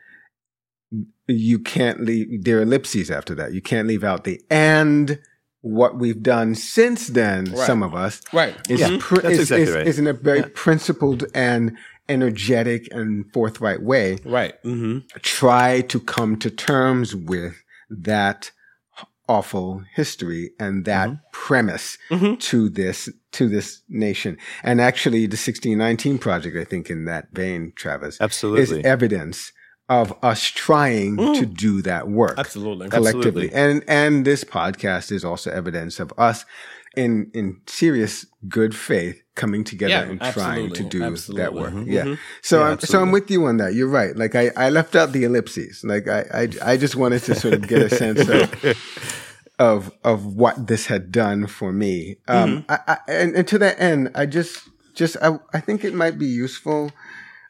you 1.26 1.58
can't 1.58 2.00
leave 2.00 2.44
there 2.44 2.58
are 2.58 2.62
ellipses 2.62 3.10
after 3.10 3.34
that. 3.34 3.52
You 3.52 3.62
can't 3.62 3.88
leave 3.88 4.04
out 4.04 4.24
the 4.24 4.40
and 4.50 5.18
what 5.64 5.96
we've 5.96 6.22
done 6.22 6.54
since 6.54 7.08
then, 7.08 7.46
right. 7.46 7.66
some 7.66 7.82
of 7.82 7.94
us, 7.94 8.20
right, 8.34 8.54
is, 8.68 8.80
yeah, 8.80 8.98
pr- 9.00 9.16
that's 9.16 9.38
is, 9.38 9.40
exactly 9.40 9.62
is, 9.62 9.74
right. 9.74 9.86
is 9.86 9.98
in 9.98 10.06
a 10.06 10.12
very 10.12 10.40
yeah. 10.40 10.48
principled 10.54 11.24
and 11.34 11.76
energetic 12.06 12.86
and 12.92 13.32
forthright 13.32 13.82
way. 13.82 14.18
Right. 14.26 14.62
Mm-hmm. 14.62 15.06
Try 15.22 15.80
to 15.80 16.00
come 16.00 16.38
to 16.40 16.50
terms 16.50 17.16
with 17.16 17.64
that 17.88 18.50
awful 19.26 19.82
history 19.94 20.50
and 20.60 20.84
that 20.84 21.08
mm-hmm. 21.08 21.18
premise 21.32 21.96
mm-hmm. 22.10 22.34
to 22.34 22.68
this 22.68 23.08
to 23.32 23.48
this 23.48 23.80
nation. 23.88 24.36
And 24.62 24.82
actually, 24.82 25.20
the 25.20 25.38
1619 25.40 26.18
project, 26.18 26.58
I 26.58 26.64
think, 26.64 26.90
in 26.90 27.06
that 27.06 27.28
vein, 27.32 27.72
Travis, 27.74 28.20
absolutely 28.20 28.80
is 28.80 28.84
evidence 28.84 29.50
of 29.88 30.16
us 30.22 30.42
trying 30.42 31.16
mm. 31.16 31.38
to 31.38 31.44
do 31.44 31.82
that 31.82 32.08
work 32.08 32.38
absolutely 32.38 32.88
collectively 32.88 33.46
absolutely. 33.46 33.52
and 33.52 33.84
and 33.86 34.24
this 34.24 34.42
podcast 34.42 35.12
is 35.12 35.24
also 35.24 35.50
evidence 35.50 36.00
of 36.00 36.12
us 36.16 36.44
in 36.96 37.30
in 37.34 37.60
serious 37.66 38.24
good 38.48 38.74
faith 38.74 39.20
coming 39.34 39.62
together 39.62 39.90
yeah, 39.90 40.02
and 40.02 40.22
absolutely. 40.22 40.68
trying 40.68 40.72
to 40.72 40.84
do 40.84 41.02
absolutely. 41.02 41.42
that 41.42 41.54
work 41.54 41.72
mm-hmm. 41.72 41.90
yeah 41.90 42.16
so 42.40 42.60
yeah, 42.60 42.70
I'm, 42.70 42.80
so 42.80 43.02
I'm 43.02 43.10
with 43.10 43.30
you 43.30 43.44
on 43.44 43.58
that 43.58 43.74
you're 43.74 43.88
right 43.88 44.16
like 44.16 44.34
I 44.34 44.50
I 44.56 44.70
left 44.70 44.96
out 44.96 45.12
the 45.12 45.24
ellipses 45.24 45.82
like 45.84 46.08
I 46.08 46.24
I, 46.32 46.72
I 46.72 46.76
just 46.76 46.96
wanted 46.96 47.22
to 47.24 47.34
sort 47.34 47.54
of 47.54 47.68
get 47.68 47.82
a 47.82 47.90
sense 47.90 48.28
of 48.28 48.76
of 49.58 49.92
of 50.02 50.24
what 50.34 50.66
this 50.66 50.86
had 50.86 51.12
done 51.12 51.46
for 51.46 51.72
me 51.72 52.16
um 52.26 52.62
mm-hmm. 52.62 52.72
I, 52.72 52.78
I, 52.86 52.98
and, 53.08 53.34
and 53.34 53.48
to 53.48 53.58
that 53.58 53.78
end 53.78 54.12
I 54.14 54.26
just 54.26 54.68
just 54.94 55.16
I, 55.20 55.38
I 55.52 55.60
think 55.60 55.84
it 55.84 55.94
might 55.94 56.18
be 56.18 56.26
useful 56.26 56.92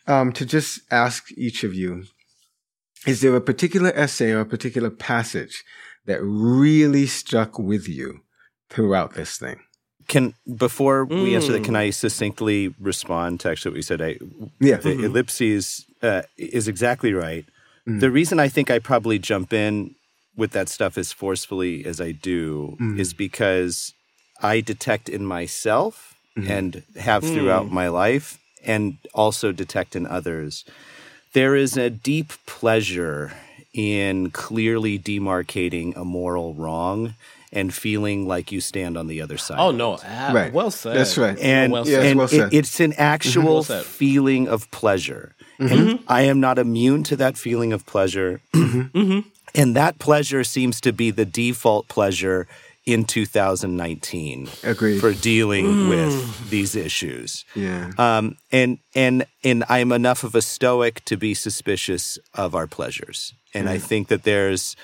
um, 0.07 0.33
to 0.33 0.45
just 0.45 0.81
ask 0.91 1.31
each 1.37 1.65
of 1.65 1.75
you 1.75 2.05
is 3.07 3.21
there 3.21 3.35
a 3.37 3.41
particular 3.41 3.93
essay 3.95 4.33
or 4.33 4.41
a 4.41 4.47
particular 4.47 4.91
passage 4.91 5.65
that 6.07 6.21
really 6.23 7.07
stuck 7.07 7.59
with 7.59 7.89
you 7.89 8.21
throughout 8.71 9.15
this 9.15 9.39
thing? 9.39 9.61
Can 10.07 10.35
before 10.57 11.07
mm. 11.07 11.23
we 11.23 11.35
answer 11.35 11.53
that, 11.53 11.65
can 11.65 11.77
I 11.77 11.91
succinctly 11.91 12.75
respond 12.79 13.41
to 13.41 13.51
actually 13.51 13.71
what 13.73 13.77
you 13.77 13.83
said? 13.83 14.03
I, 14.03 14.19
yeah, 14.61 14.77
the 14.77 14.91
mm-hmm. 14.91 15.05
ellipses 15.05 15.87
uh, 16.03 16.23
is 16.37 16.69
exactly 16.69 17.15
right. 17.15 17.47
Mm. 17.89 18.01
The 18.01 18.11
reason 18.11 18.39
I 18.39 18.49
think 18.49 18.71
I 18.71 18.79
probably 18.79 19.19
jump 19.19 19.53
in 19.53 19.95
with 20.37 20.51
that 20.51 20.69
stuff 20.69 20.99
as 20.99 21.13
forcefully 21.13 21.87
as 21.87 22.01
I 22.01 22.13
do 22.13 22.77
mm. 22.81 22.99
is 22.99 23.15
because 23.15 23.95
I 24.43 24.61
detect 24.61 25.09
in 25.09 25.25
myself 25.25 26.17
mm. 26.37 26.51
and 26.51 26.83
have 26.97 27.23
throughout 27.23 27.71
my 27.71 27.89
life, 27.89 28.39
and 28.65 28.99
also 29.15 29.53
detect 29.53 29.95
in 29.97 30.07
others 30.07 30.65
there 31.35 31.55
is 31.55 31.77
a 31.77 31.91
deep 31.91 32.33
pleasure 32.47 33.33
in 33.73 34.31
clearly 34.31 34.99
demarcating 34.99 35.95
a 35.97 36.05
moral 36.05 36.55
wrong 36.55 37.15
and 37.53 37.73
feeling 37.73 38.27
like 38.27 38.51
you 38.51 38.61
stand 38.61 38.97
on 38.97 39.07
the 39.07 39.21
other 39.21 39.37
side. 39.37 39.59
Oh 39.61 39.71
no, 39.71 39.95
uh, 39.95 40.31
right. 40.35 40.53
well 40.53 40.71
said. 40.71 40.97
That's 40.97 41.19
right. 41.19 41.39
And, 41.39 41.73
well 41.73 41.87
yes, 41.87 42.05
and 42.05 42.19
well 42.19 42.29
said. 42.29 42.53
it, 42.53 42.57
it's 42.57 42.81
an 42.81 42.95
actual 42.95 43.65
well 43.69 43.83
feeling 43.83 44.49
of 44.49 44.71
pleasure. 44.71 45.35
Mm-hmm. 45.59 45.73
And 45.73 45.99
I 46.09 46.23
am 46.23 46.41
not 46.41 46.59
immune 46.59 47.05
to 47.05 47.17
that 47.17 47.37
feeling 47.37 47.73
of 47.73 47.87
pleasure. 47.87 48.41
Mm-hmm. 48.53 49.21
And 49.55 49.77
that 49.77 50.01
pleasure 50.01 50.43
seems 50.43 50.81
to 50.81 50.93
be 50.93 51.13
the 51.13 51.25
default 51.25 51.87
pleasure 51.87 52.49
in 52.87 53.05
2019 53.05 54.49
Agreed. 54.63 55.01
for 55.01 55.13
dealing 55.13 55.67
mm. 55.67 55.89
with 55.89 56.51
these 56.51 56.77
issues. 56.77 57.45
Yeah. 57.55 57.91
Um, 57.97 58.37
and 58.53 58.79
and 58.95 59.27
and 59.43 59.65
I'm 59.69 59.93
enough 59.93 60.25
of 60.25 60.35
a 60.35 60.43
stoic 60.43 61.05
to 61.07 61.17
be 61.17 61.35
suspicious 61.35 62.19
of 62.35 62.55
our 62.55 62.67
pleasures, 62.67 63.35
and 63.55 63.67
mm. 63.67 63.73
I 63.73 63.79
think 63.79 64.09
that 64.09 64.25
there's 64.25 64.77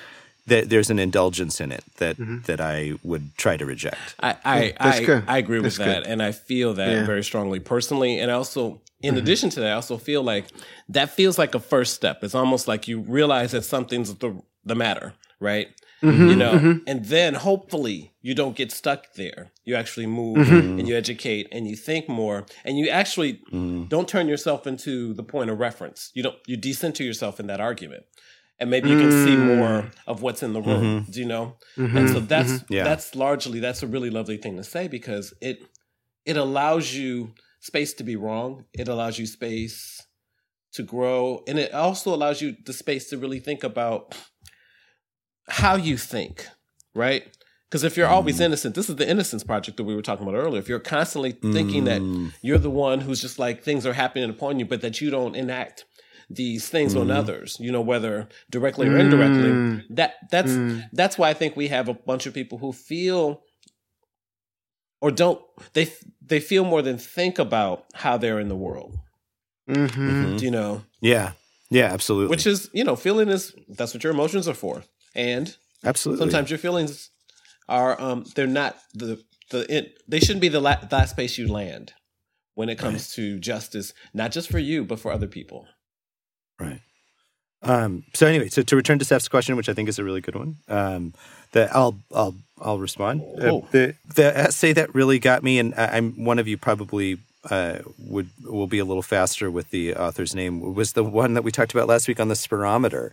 that 0.47 0.69
there's 0.69 0.89
an 0.89 0.99
indulgence 0.99 1.61
in 1.61 1.71
it 1.71 1.83
that 1.97 2.17
mm-hmm. 2.17 2.39
that 2.41 2.59
I 2.59 2.93
would 3.03 3.37
try 3.37 3.57
to 3.57 3.65
reject. 3.65 4.15
I 4.19 4.35
I 4.43 4.73
I, 4.79 5.23
I, 5.27 5.37
agree 5.37 5.59
with 5.59 5.77
that, 5.77 6.07
and 6.07 6.21
I 6.21 6.31
feel 6.31 6.73
that 6.73 6.91
yeah. 6.91 7.05
very 7.05 7.23
strongly 7.23 7.59
personally, 7.59 8.19
and 8.19 8.31
I 8.31 8.35
also. 8.35 8.81
In 9.03 9.15
mm-hmm. 9.15 9.23
addition 9.23 9.49
to 9.49 9.61
that, 9.61 9.71
I 9.71 9.73
also 9.73 9.97
feel 9.97 10.21
like 10.21 10.45
that 10.89 11.09
feels 11.09 11.39
like 11.39 11.55
a 11.55 11.59
first 11.59 11.95
step. 11.95 12.23
It's 12.23 12.35
almost 12.35 12.67
like 12.67 12.87
you 12.87 12.99
realize 12.99 13.51
that 13.51 13.63
something's 13.63 14.13
the, 14.13 14.39
the 14.63 14.75
matter, 14.75 15.15
right? 15.39 15.69
Mm-hmm, 16.03 16.27
you 16.29 16.35
know, 16.35 16.53
mm-hmm. 16.53 16.77
and 16.87 17.05
then 17.05 17.33
hopefully 17.35 18.13
you 18.21 18.33
don't 18.33 18.55
get 18.55 18.71
stuck 18.71 19.13
there. 19.15 19.51
You 19.65 19.75
actually 19.75 20.07
move 20.07 20.37
Mm-hmm. 20.37 20.79
and 20.79 20.87
you 20.87 20.95
educate 20.97 21.47
and 21.51 21.67
you 21.67 21.75
think 21.75 22.09
more 22.09 22.45
and 22.65 22.77
you 22.79 22.89
actually 22.89 23.39
Mm. 23.53 23.87
don't 23.89 24.07
turn 24.07 24.27
yourself 24.27 24.65
into 24.65 25.13
the 25.13 25.23
point 25.23 25.49
of 25.51 25.59
reference. 25.59 26.09
You 26.15 26.23
don't, 26.23 26.37
you 26.47 26.57
decenter 26.57 27.03
yourself 27.03 27.39
in 27.39 27.47
that 27.47 27.59
argument. 27.59 28.03
And 28.59 28.69
maybe 28.69 28.89
you 28.89 28.97
can 28.99 29.11
see 29.11 29.35
Mm. 29.35 29.45
more 29.57 29.91
of 30.07 30.21
what's 30.23 30.41
in 30.43 30.53
the 30.53 30.61
room. 30.61 30.83
Mm-hmm. 30.83 31.11
Do 31.11 31.19
you 31.19 31.25
know? 31.27 31.57
Mhm, 31.77 31.95
And 31.97 32.09
so 32.09 32.19
that's 32.19 32.53
Yeah. 32.69 32.83
that's 32.83 33.15
largely 33.15 33.59
that's 33.59 33.83
a 33.83 33.87
really 33.87 34.09
lovely 34.09 34.37
thing 34.37 34.57
to 34.57 34.63
say 34.63 34.87
because 34.87 35.33
it 35.41 35.57
it 36.25 36.37
allows 36.37 36.93
you 36.93 37.33
space 37.59 37.93
to 37.95 38.03
be 38.03 38.15
wrong. 38.15 38.65
It 38.73 38.87
allows 38.87 39.17
you 39.19 39.25
space 39.25 40.01
to 40.73 40.83
grow, 40.83 41.43
and 41.47 41.59
it 41.59 41.73
also 41.73 42.13
allows 42.13 42.41
you 42.41 42.55
the 42.65 42.73
space 42.73 43.09
to 43.09 43.17
really 43.17 43.39
think 43.39 43.63
about 43.63 44.15
how 45.51 45.75
you 45.75 45.97
think, 45.97 46.47
right? 46.95 47.23
Because 47.69 47.83
if 47.83 47.95
you're 47.95 48.07
always 48.07 48.39
Mm. 48.39 48.45
innocent, 48.45 48.75
this 48.75 48.89
is 48.89 48.95
the 48.97 49.09
innocence 49.09 49.43
project 49.43 49.77
that 49.77 49.83
we 49.85 49.95
were 49.95 50.01
talking 50.01 50.27
about 50.27 50.37
earlier. 50.37 50.59
If 50.59 50.67
you're 50.67 50.79
constantly 50.79 51.31
thinking 51.31 51.85
that 51.85 52.01
Mm. 52.01 52.33
you're 52.41 52.57
the 52.57 52.69
one 52.69 53.01
who's 53.01 53.21
just 53.21 53.39
like 53.39 53.63
things 53.63 53.85
are 53.85 53.93
happening 53.93 54.29
upon 54.29 54.59
you, 54.59 54.65
but 54.65 54.81
that 54.81 54.99
you 55.01 55.09
don't 55.09 55.35
enact 55.35 55.85
these 56.29 56.67
things 56.69 56.95
on 56.95 57.07
Mhm. 57.07 57.15
others, 57.15 57.57
you 57.59 57.71
know, 57.71 57.81
whether 57.81 58.27
directly 58.49 58.87
or 58.87 58.97
indirectly, 58.97 59.49
Mm. 59.49 59.83
that 59.89 60.15
that's 60.31 60.51
Mm. 60.51 60.89
that's 60.93 61.17
why 61.17 61.29
I 61.29 61.33
think 61.33 61.55
we 61.55 61.67
have 61.69 61.87
a 61.89 61.93
bunch 61.93 62.25
of 62.25 62.33
people 62.33 62.57
who 62.59 62.71
feel 62.73 63.41
or 65.01 65.11
don't 65.11 65.41
they 65.73 65.91
they 66.25 66.39
feel 66.39 66.63
more 66.63 66.81
than 66.81 66.97
think 66.97 67.39
about 67.39 67.85
how 67.93 68.17
they're 68.17 68.39
in 68.39 68.47
the 68.49 68.55
world. 68.55 68.97
Mm-hmm. 69.69 70.37
You 70.37 70.51
know, 70.51 70.83
Yeah, 71.01 71.33
yeah, 71.69 71.85
absolutely. 71.93 72.29
which 72.29 72.45
is 72.47 72.69
you 72.73 72.83
know, 72.83 72.95
feeling 72.95 73.29
is 73.29 73.53
that's 73.69 73.93
what 73.93 74.03
your 74.03 74.13
emotions 74.13 74.47
are 74.47 74.53
for, 74.53 74.83
and 75.15 75.55
absolutely 75.83 76.21
sometimes 76.23 76.49
your 76.49 76.59
feelings 76.59 77.09
are 77.69 77.99
um 78.01 78.25
they're 78.35 78.47
not 78.47 78.77
the 78.93 79.21
the 79.49 79.65
it, 79.75 80.01
they 80.07 80.19
shouldn't 80.19 80.41
be 80.41 80.47
the 80.47 80.59
la- 80.61 80.77
last 80.91 81.15
place 81.15 81.37
you 81.37 81.47
land 81.47 81.93
when 82.55 82.69
it 82.69 82.77
comes 82.77 83.13
to 83.13 83.39
justice, 83.39 83.93
not 84.13 84.31
just 84.31 84.49
for 84.49 84.59
you 84.59 84.83
but 84.85 84.99
for 84.99 85.11
other 85.11 85.27
people. 85.27 85.67
Right. 86.59 86.79
Um, 87.63 88.03
so 88.13 88.25
anyway, 88.25 88.49
so 88.49 88.63
to 88.63 88.75
return 88.75 88.97
to 88.99 89.05
Seph's 89.05 89.27
question, 89.27 89.55
which 89.55 89.69
I 89.69 89.73
think 89.73 89.87
is 89.87 89.99
a 89.99 90.03
really 90.03 90.21
good 90.21 90.35
one, 90.35 90.55
um, 90.67 91.13
that 91.51 91.75
I'll 91.75 91.97
I'll 92.13 92.35
I'll 92.59 92.79
respond. 92.79 93.21
Uh, 93.39 93.45
Oh. 93.51 93.67
the 93.71 93.95
the 94.15 94.35
essay 94.37 94.73
that 94.73 94.93
really 94.95 95.19
got 95.19 95.43
me, 95.43 95.59
and 95.59 95.73
I, 95.75 95.97
I'm 95.97 96.23
one 96.25 96.39
of 96.39 96.47
you 96.47 96.57
probably 96.57 97.19
uh, 97.49 97.79
would 97.99 98.29
will 98.43 98.67
be 98.67 98.79
a 98.79 98.85
little 98.85 99.03
faster 99.03 99.51
with 99.51 99.69
the 99.69 99.95
author's 99.95 100.33
name 100.33 100.73
was 100.73 100.93
the 100.93 101.03
one 101.03 101.33
that 101.35 101.43
we 101.43 101.51
talked 101.51 101.73
about 101.73 101.87
last 101.87 102.07
week 102.07 102.19
on 102.19 102.29
the 102.29 102.33
spirometer. 102.35 103.11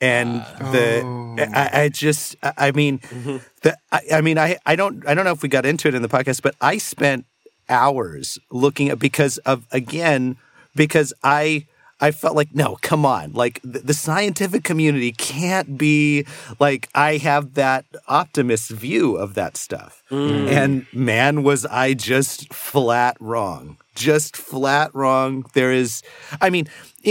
And 0.00 0.42
uh, 0.42 0.72
the 0.72 1.28
Oh. 1.38 1.52
I, 1.54 1.82
I 1.82 1.88
just 1.88 2.36
I 2.42 2.52
I 2.56 2.72
mean 2.72 2.98
mm-hmm. 2.98 3.36
the 3.62 3.76
I, 3.92 4.00
I 4.14 4.20
mean 4.20 4.38
I 4.38 4.58
I 4.66 4.76
don't 4.76 5.06
I 5.06 5.14
don't 5.14 5.24
know 5.24 5.32
if 5.32 5.42
we 5.42 5.48
got 5.48 5.66
into 5.66 5.88
it 5.88 5.94
in 5.94 6.02
the 6.02 6.08
podcast, 6.08 6.42
but 6.42 6.54
I 6.60 6.78
spent 6.78 7.26
hours 7.68 8.38
looking 8.50 8.88
at 8.88 8.98
because 8.98 9.38
of 9.38 9.66
again 9.70 10.36
because 10.74 11.12
I 11.22 11.66
I 12.00 12.12
felt 12.12 12.36
like 12.36 12.54
no, 12.54 12.78
come 12.80 13.04
on, 13.04 13.32
like 13.32 13.60
the, 13.62 13.80
the 13.80 13.94
scientific 13.94 14.62
community 14.62 15.12
can't 15.12 15.76
be 15.76 16.26
like 16.60 16.88
I 16.94 17.16
have 17.16 17.54
that 17.54 17.84
optimist 18.06 18.70
view 18.70 19.16
of 19.16 19.34
that 19.34 19.56
stuff, 19.56 20.02
mm. 20.10 20.48
and 20.48 20.86
man, 20.92 21.42
was 21.42 21.66
I 21.66 21.94
just 21.94 22.52
flat 22.54 23.16
wrong, 23.20 23.78
just 23.94 24.36
flat 24.36 24.94
wrong. 24.94 25.44
There 25.54 25.72
is, 25.72 26.02
I 26.40 26.50
mean, 26.50 26.68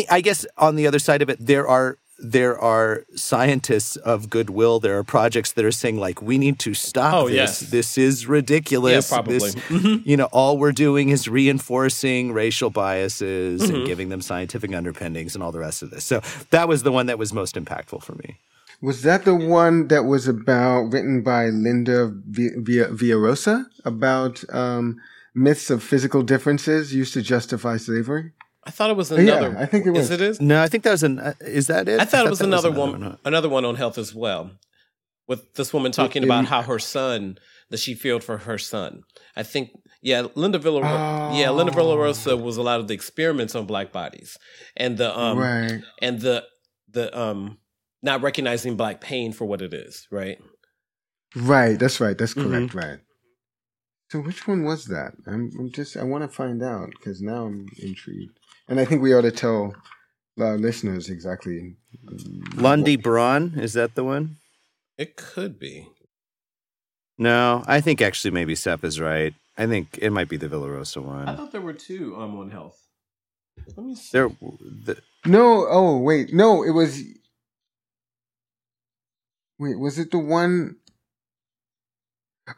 I 0.09 0.21
guess 0.21 0.45
on 0.57 0.77
the 0.77 0.87
other 0.87 0.99
side 0.99 1.21
of 1.21 1.29
it, 1.29 1.37
there 1.45 1.67
are 1.67 1.97
there 2.19 2.57
are 2.59 3.03
scientists 3.15 3.95
of 3.97 4.29
goodwill. 4.29 4.79
There 4.79 4.97
are 4.97 5.03
projects 5.03 5.51
that 5.53 5.63
are 5.65 5.71
saying 5.71 5.97
like 5.97 6.21
we 6.21 6.37
need 6.37 6.57
to 6.59 6.73
stop 6.73 7.13
Oh, 7.13 7.27
this. 7.27 7.35
yes. 7.35 7.59
This 7.59 7.97
is 7.97 8.25
ridiculous. 8.27 9.09
Yeah, 9.11 9.15
probably. 9.15 9.37
This- 9.39 9.55
Mhm. 9.55 10.01
you 10.05 10.17
know, 10.17 10.25
all 10.31 10.57
we're 10.57 10.71
doing 10.71 11.09
is 11.09 11.27
reinforcing 11.27 12.33
racial 12.33 12.69
biases 12.69 13.61
Mm-hmm. 13.61 13.75
and 13.75 13.85
giving 13.85 14.09
them 14.09 14.21
scientific 14.21 14.73
underpinnings 14.73 15.35
and 15.35 15.43
all 15.43 15.51
the 15.51 15.59
rest 15.59 15.83
of 15.83 15.91
this. 15.91 16.03
So 16.05 16.21
that 16.49 16.67
was 16.67 16.83
the 16.83 16.91
one 16.91 17.05
that 17.05 17.19
was 17.19 17.33
most 17.33 17.55
impactful 17.55 18.01
for 18.03 18.13
me. 18.15 18.37
Was 18.81 19.01
that 19.03 19.25
the 19.25 19.33
one 19.35 19.87
that 19.87 20.03
was 20.05 20.27
about 20.27 20.91
written 20.93 21.21
by 21.23 21.45
Linda 21.47 22.11
Villarosa 22.31 23.65
about 23.85 24.43
um, 24.53 24.97
myths 25.33 25.69
of 25.69 25.83
physical 25.83 26.21
differences 26.23 26.93
used 26.93 27.13
to 27.13 27.21
justify 27.21 27.77
slavery? 27.77 28.31
I 28.67 28.71
thought 28.71 28.89
it 28.89 28.97
was 28.97 29.11
another. 29.11 29.53
Yeah, 29.53 29.61
I 29.61 29.65
think 29.65 29.85
it 29.85 29.91
was. 29.91 30.05
Is 30.05 30.11
it 30.11 30.21
is? 30.21 30.41
No, 30.41 30.61
I 30.61 30.67
think 30.67 30.83
that 30.83 30.91
was 30.91 31.03
an. 31.03 31.19
Uh, 31.19 31.33
is 31.39 31.67
that 31.67 31.87
it? 31.87 32.01
I 32.01 32.03
thought, 32.03 32.19
I 32.19 32.19
thought 32.19 32.27
it 32.27 32.29
was 32.29 32.41
another, 32.41 32.69
was 32.69 32.77
another 32.77 32.91
one. 32.91 33.01
one 33.01 33.17
another 33.23 33.49
one 33.49 33.63
on 33.63 33.75
health 33.75 33.97
as 33.97 34.13
well, 34.13 34.51
with 35.25 35.53
this 35.53 35.73
woman 35.73 35.93
talking 35.93 36.21
about 36.23 36.45
how 36.45 36.61
her 36.61 36.77
son 36.77 37.37
that 37.69 37.79
she 37.79 37.93
feared 37.93 38.25
for 38.25 38.39
her 38.39 38.57
son. 38.57 39.03
I 39.37 39.43
think. 39.43 39.69
Yeah, 40.01 40.27
Linda 40.35 40.59
Villa. 40.59 40.81
Oh. 40.83 41.37
Yeah, 41.37 41.49
Linda 41.51 41.71
Villarosa 41.71 42.39
was 42.39 42.57
a 42.57 42.61
lot 42.61 42.81
of 42.81 42.87
the 42.87 42.93
experiments 42.93 43.55
on 43.55 43.65
black 43.65 43.93
bodies, 43.93 44.37
and 44.75 44.97
the 44.97 45.17
um 45.17 45.39
right. 45.39 45.81
and 46.01 46.19
the 46.19 46.43
the 46.89 47.17
um 47.17 47.57
not 48.03 48.21
recognizing 48.21 48.75
black 48.75 48.99
pain 48.99 49.31
for 49.31 49.45
what 49.45 49.61
it 49.61 49.73
is. 49.73 50.07
Right. 50.11 50.39
Right. 51.35 51.79
That's 51.79 52.01
right. 52.01 52.17
That's 52.17 52.33
correct. 52.33 52.73
Mm-hmm. 52.73 52.77
Right. 52.77 52.99
So 54.09 54.19
which 54.19 54.47
one 54.47 54.63
was 54.63 54.85
that? 54.85 55.13
I'm, 55.25 55.51
I'm 55.59 55.71
just 55.71 55.97
I 55.97 56.03
want 56.03 56.23
to 56.23 56.29
find 56.29 56.63
out 56.63 56.91
because 56.91 57.21
now 57.21 57.45
I'm 57.45 57.67
intrigued. 57.79 58.39
And 58.67 58.79
I 58.79 58.85
think 58.85 59.01
we 59.01 59.13
ought 59.13 59.21
to 59.21 59.31
tell 59.31 59.73
our 60.39 60.57
listeners 60.57 61.09
exactly. 61.09 61.75
Lundy 62.55 62.95
Braun, 62.95 63.53
is 63.57 63.73
that 63.73 63.95
the 63.95 64.03
one? 64.03 64.37
It 64.97 65.15
could 65.15 65.59
be. 65.59 65.87
No, 67.17 67.63
I 67.65 67.81
think 67.81 68.01
actually 68.01 68.31
maybe 68.31 68.55
Seph 68.55 68.83
is 68.83 68.99
right. 68.99 69.33
I 69.57 69.65
think 69.65 69.97
it 70.01 70.11
might 70.11 70.29
be 70.29 70.37
the 70.37 70.47
Villarosa 70.47 71.03
one. 71.03 71.27
I 71.27 71.35
thought 71.35 71.51
there 71.51 71.61
were 71.61 71.73
two 71.73 72.15
um, 72.15 72.31
on 72.31 72.37
One 72.37 72.51
Health. 72.51 72.79
Let 73.75 73.85
me 73.85 73.95
see. 73.95 74.09
There, 74.11 74.29
the, 74.29 74.97
no, 75.25 75.65
oh 75.67 75.97
wait, 75.97 76.31
no, 76.31 76.63
it 76.63 76.71
was. 76.71 77.01
Wait, 79.57 79.79
was 79.79 79.97
it 79.97 80.11
the 80.11 80.19
one? 80.19 80.75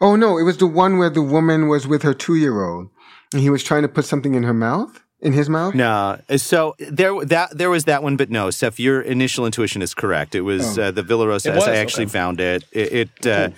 Oh 0.02 0.18
no, 0.18 0.38
it 0.38 0.44
was 0.44 0.58
the 0.58 0.68
one 0.68 0.98
where 0.98 1.10
the 1.10 1.22
woman 1.22 1.70
was 1.70 1.88
with 1.88 2.04
her 2.04 2.14
two-year-old, 2.14 2.90
and 3.32 3.42
he 3.42 3.50
was 3.50 3.64
trying 3.64 3.84
to 3.84 3.88
put 3.88 4.04
something 4.04 4.36
in 4.36 4.44
her 4.44 4.54
mouth 4.54 5.02
in 5.22 5.34
his 5.34 5.50
mouth? 5.50 5.76
No. 5.76 6.20
So 6.38 6.76
there 6.80 7.26
that 7.26 7.58
there 7.58 7.70
was 7.70 7.86
that 7.86 8.04
one, 8.04 8.18
but 8.18 8.30
no, 8.30 8.50
Seph, 8.50 8.80
your 8.80 9.02
initial 9.02 9.46
intuition 9.46 9.82
is 9.82 9.94
correct. 9.94 10.36
It 10.36 10.42
was 10.42 10.78
oh. 10.78 10.84
uh, 10.84 10.92
the 10.92 11.04
Villarosa. 11.04 11.52
As 11.52 11.68
I 11.68 11.76
actually 11.76 12.06
okay. 12.06 12.12
found 12.12 12.40
it. 12.40 12.64
It. 12.72 12.94
it 13.24 13.28
uh, 13.28 13.50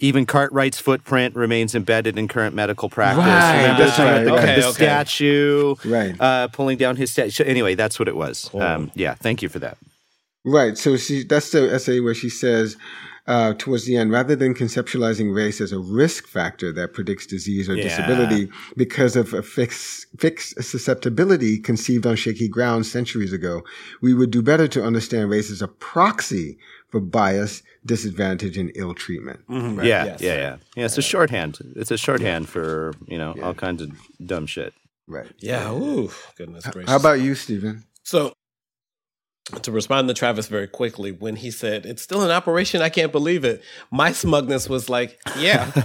Even 0.00 0.26
Cartwright's 0.26 0.78
footprint 0.78 1.34
remains 1.34 1.74
embedded 1.74 2.16
in 2.16 2.28
current 2.28 2.54
medical 2.54 2.88
practice. 2.88 3.24
Right, 3.24 3.76
that's 3.76 3.98
right. 3.98 4.22
The, 4.22 4.32
okay, 4.32 4.60
the 4.60 4.66
okay. 4.68 4.70
statue, 4.70 5.74
right? 5.84 6.14
Uh, 6.20 6.46
pulling 6.46 6.78
down 6.78 6.94
his 6.94 7.10
statue. 7.10 7.42
Anyway, 7.42 7.74
that's 7.74 7.98
what 7.98 8.06
it 8.06 8.14
was. 8.14 8.48
Cool. 8.52 8.62
Um, 8.62 8.92
yeah, 8.94 9.14
thank 9.14 9.42
you 9.42 9.48
for 9.48 9.58
that. 9.58 9.76
Right. 10.44 10.78
So 10.78 10.96
she 10.96 11.24
that's 11.24 11.50
the 11.50 11.74
essay 11.74 11.98
where 11.98 12.14
she 12.14 12.28
says 12.30 12.76
uh, 13.28 13.52
towards 13.58 13.84
the 13.84 13.94
end, 13.94 14.10
rather 14.10 14.34
than 14.34 14.54
conceptualizing 14.54 15.34
race 15.34 15.60
as 15.60 15.70
a 15.70 15.78
risk 15.78 16.26
factor 16.26 16.72
that 16.72 16.94
predicts 16.94 17.26
disease 17.26 17.68
or 17.68 17.74
yeah. 17.74 17.84
disability 17.84 18.48
because 18.74 19.16
of 19.16 19.34
a 19.34 19.42
fixed, 19.42 20.06
fixed 20.18 20.60
susceptibility 20.62 21.58
conceived 21.58 22.06
on 22.06 22.16
shaky 22.16 22.48
ground 22.48 22.86
centuries 22.86 23.34
ago, 23.34 23.62
we 24.00 24.14
would 24.14 24.30
do 24.30 24.40
better 24.40 24.66
to 24.66 24.82
understand 24.82 25.28
race 25.28 25.50
as 25.50 25.60
a 25.60 25.68
proxy 25.68 26.58
for 26.88 27.00
bias, 27.00 27.62
disadvantage, 27.84 28.56
and 28.56 28.72
ill 28.74 28.94
treatment. 28.94 29.40
Mm-hmm. 29.46 29.76
Right? 29.76 29.86
Yeah, 29.86 30.04
yes. 30.06 30.20
yeah, 30.22 30.34
yeah, 30.34 30.56
yeah. 30.74 30.84
It's 30.86 30.96
a 30.96 31.02
shorthand. 31.02 31.58
It's 31.76 31.90
a 31.90 31.98
shorthand 31.98 32.46
yeah. 32.46 32.50
for 32.50 32.92
you 33.06 33.18
know 33.18 33.34
yeah. 33.36 33.44
all 33.44 33.54
kinds 33.54 33.82
of 33.82 33.90
dumb 34.24 34.46
shit. 34.46 34.72
Right. 35.06 35.26
Yeah. 35.38 35.70
Ooh, 35.70 36.10
goodness 36.36 36.66
gracious. 36.66 36.90
How 36.90 36.96
about 36.96 37.20
you, 37.20 37.34
Stephen? 37.34 37.84
So 38.04 38.32
to 39.62 39.72
respond 39.72 40.08
to 40.08 40.14
Travis 40.14 40.46
very 40.46 40.66
quickly 40.66 41.12
when 41.12 41.36
he 41.36 41.50
said, 41.50 41.86
It's 41.86 42.02
still 42.02 42.22
in 42.22 42.30
operation. 42.30 42.82
I 42.82 42.88
can't 42.88 43.12
believe 43.12 43.44
it. 43.44 43.62
My 43.90 44.12
smugness 44.12 44.68
was 44.68 44.88
like, 44.88 45.18
Yeah. 45.38 45.70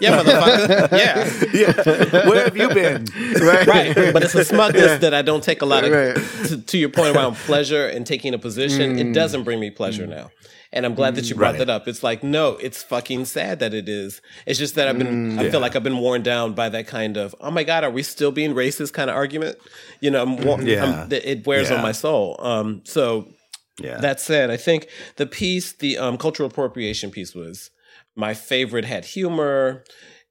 yeah, 0.00 0.22
motherfucker. 0.22 0.92
Yeah. 0.92 1.30
yeah. 1.52 2.28
Where 2.28 2.44
have 2.44 2.56
you 2.56 2.68
been? 2.68 3.06
Right. 3.40 3.66
right. 3.66 4.12
But 4.12 4.22
it's 4.24 4.34
a 4.34 4.44
smugness 4.44 4.82
yeah. 4.82 4.98
that 4.98 5.14
I 5.14 5.22
don't 5.22 5.42
take 5.42 5.62
a 5.62 5.66
lot 5.66 5.84
of, 5.84 5.92
right. 5.92 6.16
to, 6.48 6.60
to, 6.60 6.78
your 6.78 6.88
point 6.88 7.16
around 7.16 7.36
pleasure 7.36 7.86
and 7.86 8.06
taking 8.06 8.34
a 8.34 8.38
position. 8.38 8.96
Mm. 8.96 9.10
It 9.10 9.12
doesn't 9.12 9.44
bring 9.44 9.60
me 9.60 9.70
pleasure 9.70 10.06
mm. 10.06 10.10
now. 10.10 10.30
And 10.72 10.84
I'm 10.84 10.94
glad 10.94 11.14
that 11.14 11.28
you 11.30 11.34
brought 11.34 11.52
right. 11.52 11.58
that 11.58 11.70
up. 11.70 11.88
It's 11.88 12.02
like, 12.02 12.22
no, 12.22 12.50
it's 12.56 12.82
fucking 12.82 13.24
sad 13.24 13.58
that 13.60 13.72
it 13.72 13.88
is. 13.88 14.20
It's 14.46 14.58
just 14.58 14.74
that 14.74 14.86
I've 14.86 14.98
been, 14.98 15.36
mm, 15.36 15.38
I 15.38 15.50
feel 15.50 15.60
like 15.60 15.74
I've 15.74 15.82
been 15.82 15.98
worn 15.98 16.22
down 16.22 16.52
by 16.52 16.68
that 16.68 16.86
kind 16.86 17.16
of, 17.16 17.34
oh 17.40 17.50
my 17.50 17.64
God, 17.64 17.84
are 17.84 17.90
we 17.90 18.02
still 18.02 18.30
being 18.30 18.54
racist 18.54 18.92
kind 18.92 19.08
of 19.08 19.16
argument? 19.16 19.56
You 20.00 20.10
know, 20.10 20.22
I'm, 20.22 20.66
yeah. 20.66 21.04
I'm, 21.04 21.12
it 21.12 21.46
wears 21.46 21.70
yeah. 21.70 21.76
on 21.76 21.82
my 21.82 21.92
soul. 21.92 22.36
Um, 22.38 22.82
so 22.84 23.28
yeah. 23.80 23.98
that 23.98 24.20
said, 24.20 24.50
I 24.50 24.56
think 24.56 24.88
the 25.16 25.26
piece, 25.26 25.72
the 25.72 25.96
um, 25.96 26.18
cultural 26.18 26.48
appropriation 26.50 27.10
piece 27.10 27.34
was 27.34 27.70
my 28.14 28.34
favorite, 28.34 28.84
had 28.84 29.04
humor. 29.04 29.84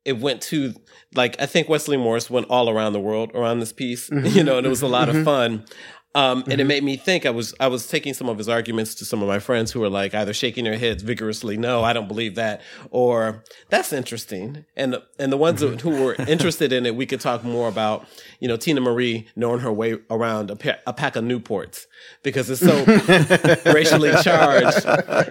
It 0.06 0.20
went 0.20 0.42
to, 0.44 0.74
like, 1.16 1.42
I 1.42 1.46
think 1.48 1.68
Wesley 1.68 1.98
Morris 1.98 2.30
went 2.30 2.48
all 2.50 2.70
around 2.70 2.94
the 2.94 3.00
world 3.00 3.32
around 3.34 3.60
this 3.60 3.74
piece, 3.74 4.10
mm-hmm. 4.10 4.26
you 4.38 4.44
know, 4.44 4.58
and 4.58 4.68
it 4.68 4.70
was 4.70 4.82
a 4.82 4.88
lot 4.88 5.08
mm-hmm. 5.08 5.20
of 5.20 5.26
fun. 5.26 5.66
Um, 6.18 6.42
mm-hmm. 6.42 6.52
And 6.52 6.60
it 6.60 6.64
mm-hmm. 6.64 6.68
made 6.68 6.84
me 6.84 6.98
think. 6.98 7.28
I 7.28 7.30
was 7.30 7.54
I 7.60 7.68
was 7.68 7.88
taking 7.88 8.16
some 8.16 8.28
of 8.28 8.40
his 8.40 8.50
arguments 8.50 8.96
to 8.96 9.06
some 9.06 9.22
of 9.22 9.28
my 9.28 9.38
friends 9.38 9.72
who 9.72 9.82
were 9.82 9.90
like 9.90 10.16
either 10.16 10.34
shaking 10.34 10.64
their 10.64 10.78
heads 10.78 11.04
vigorously, 11.04 11.58
no, 11.58 11.84
I 11.84 11.94
don't 11.94 12.08
believe 12.08 12.34
that, 12.36 12.62
or 12.90 13.44
that's 13.70 13.94
interesting. 13.94 14.66
And 14.76 14.98
and 15.20 15.32
the 15.32 15.38
ones 15.38 15.62
mm-hmm. 15.62 15.78
who 15.78 16.04
were 16.04 16.16
interested 16.28 16.74
in 16.74 16.88
it, 16.88 16.96
we 16.96 17.06
could 17.06 17.22
talk 17.22 17.44
more 17.44 17.68
about. 17.68 18.08
You 18.40 18.48
know, 18.48 18.56
Teena 18.56 18.84
Marie 18.84 19.28
knowing 19.36 19.62
her 19.62 19.74
way 19.74 19.98
around 20.12 20.52
a, 20.52 20.56
pa- 20.56 20.78
a 20.86 20.94
pack 20.94 21.16
of 21.16 21.24
Newports 21.24 21.88
because 22.22 22.52
it's 22.52 22.62
so 22.62 22.86
racially 23.72 24.12
charged, 24.22 24.86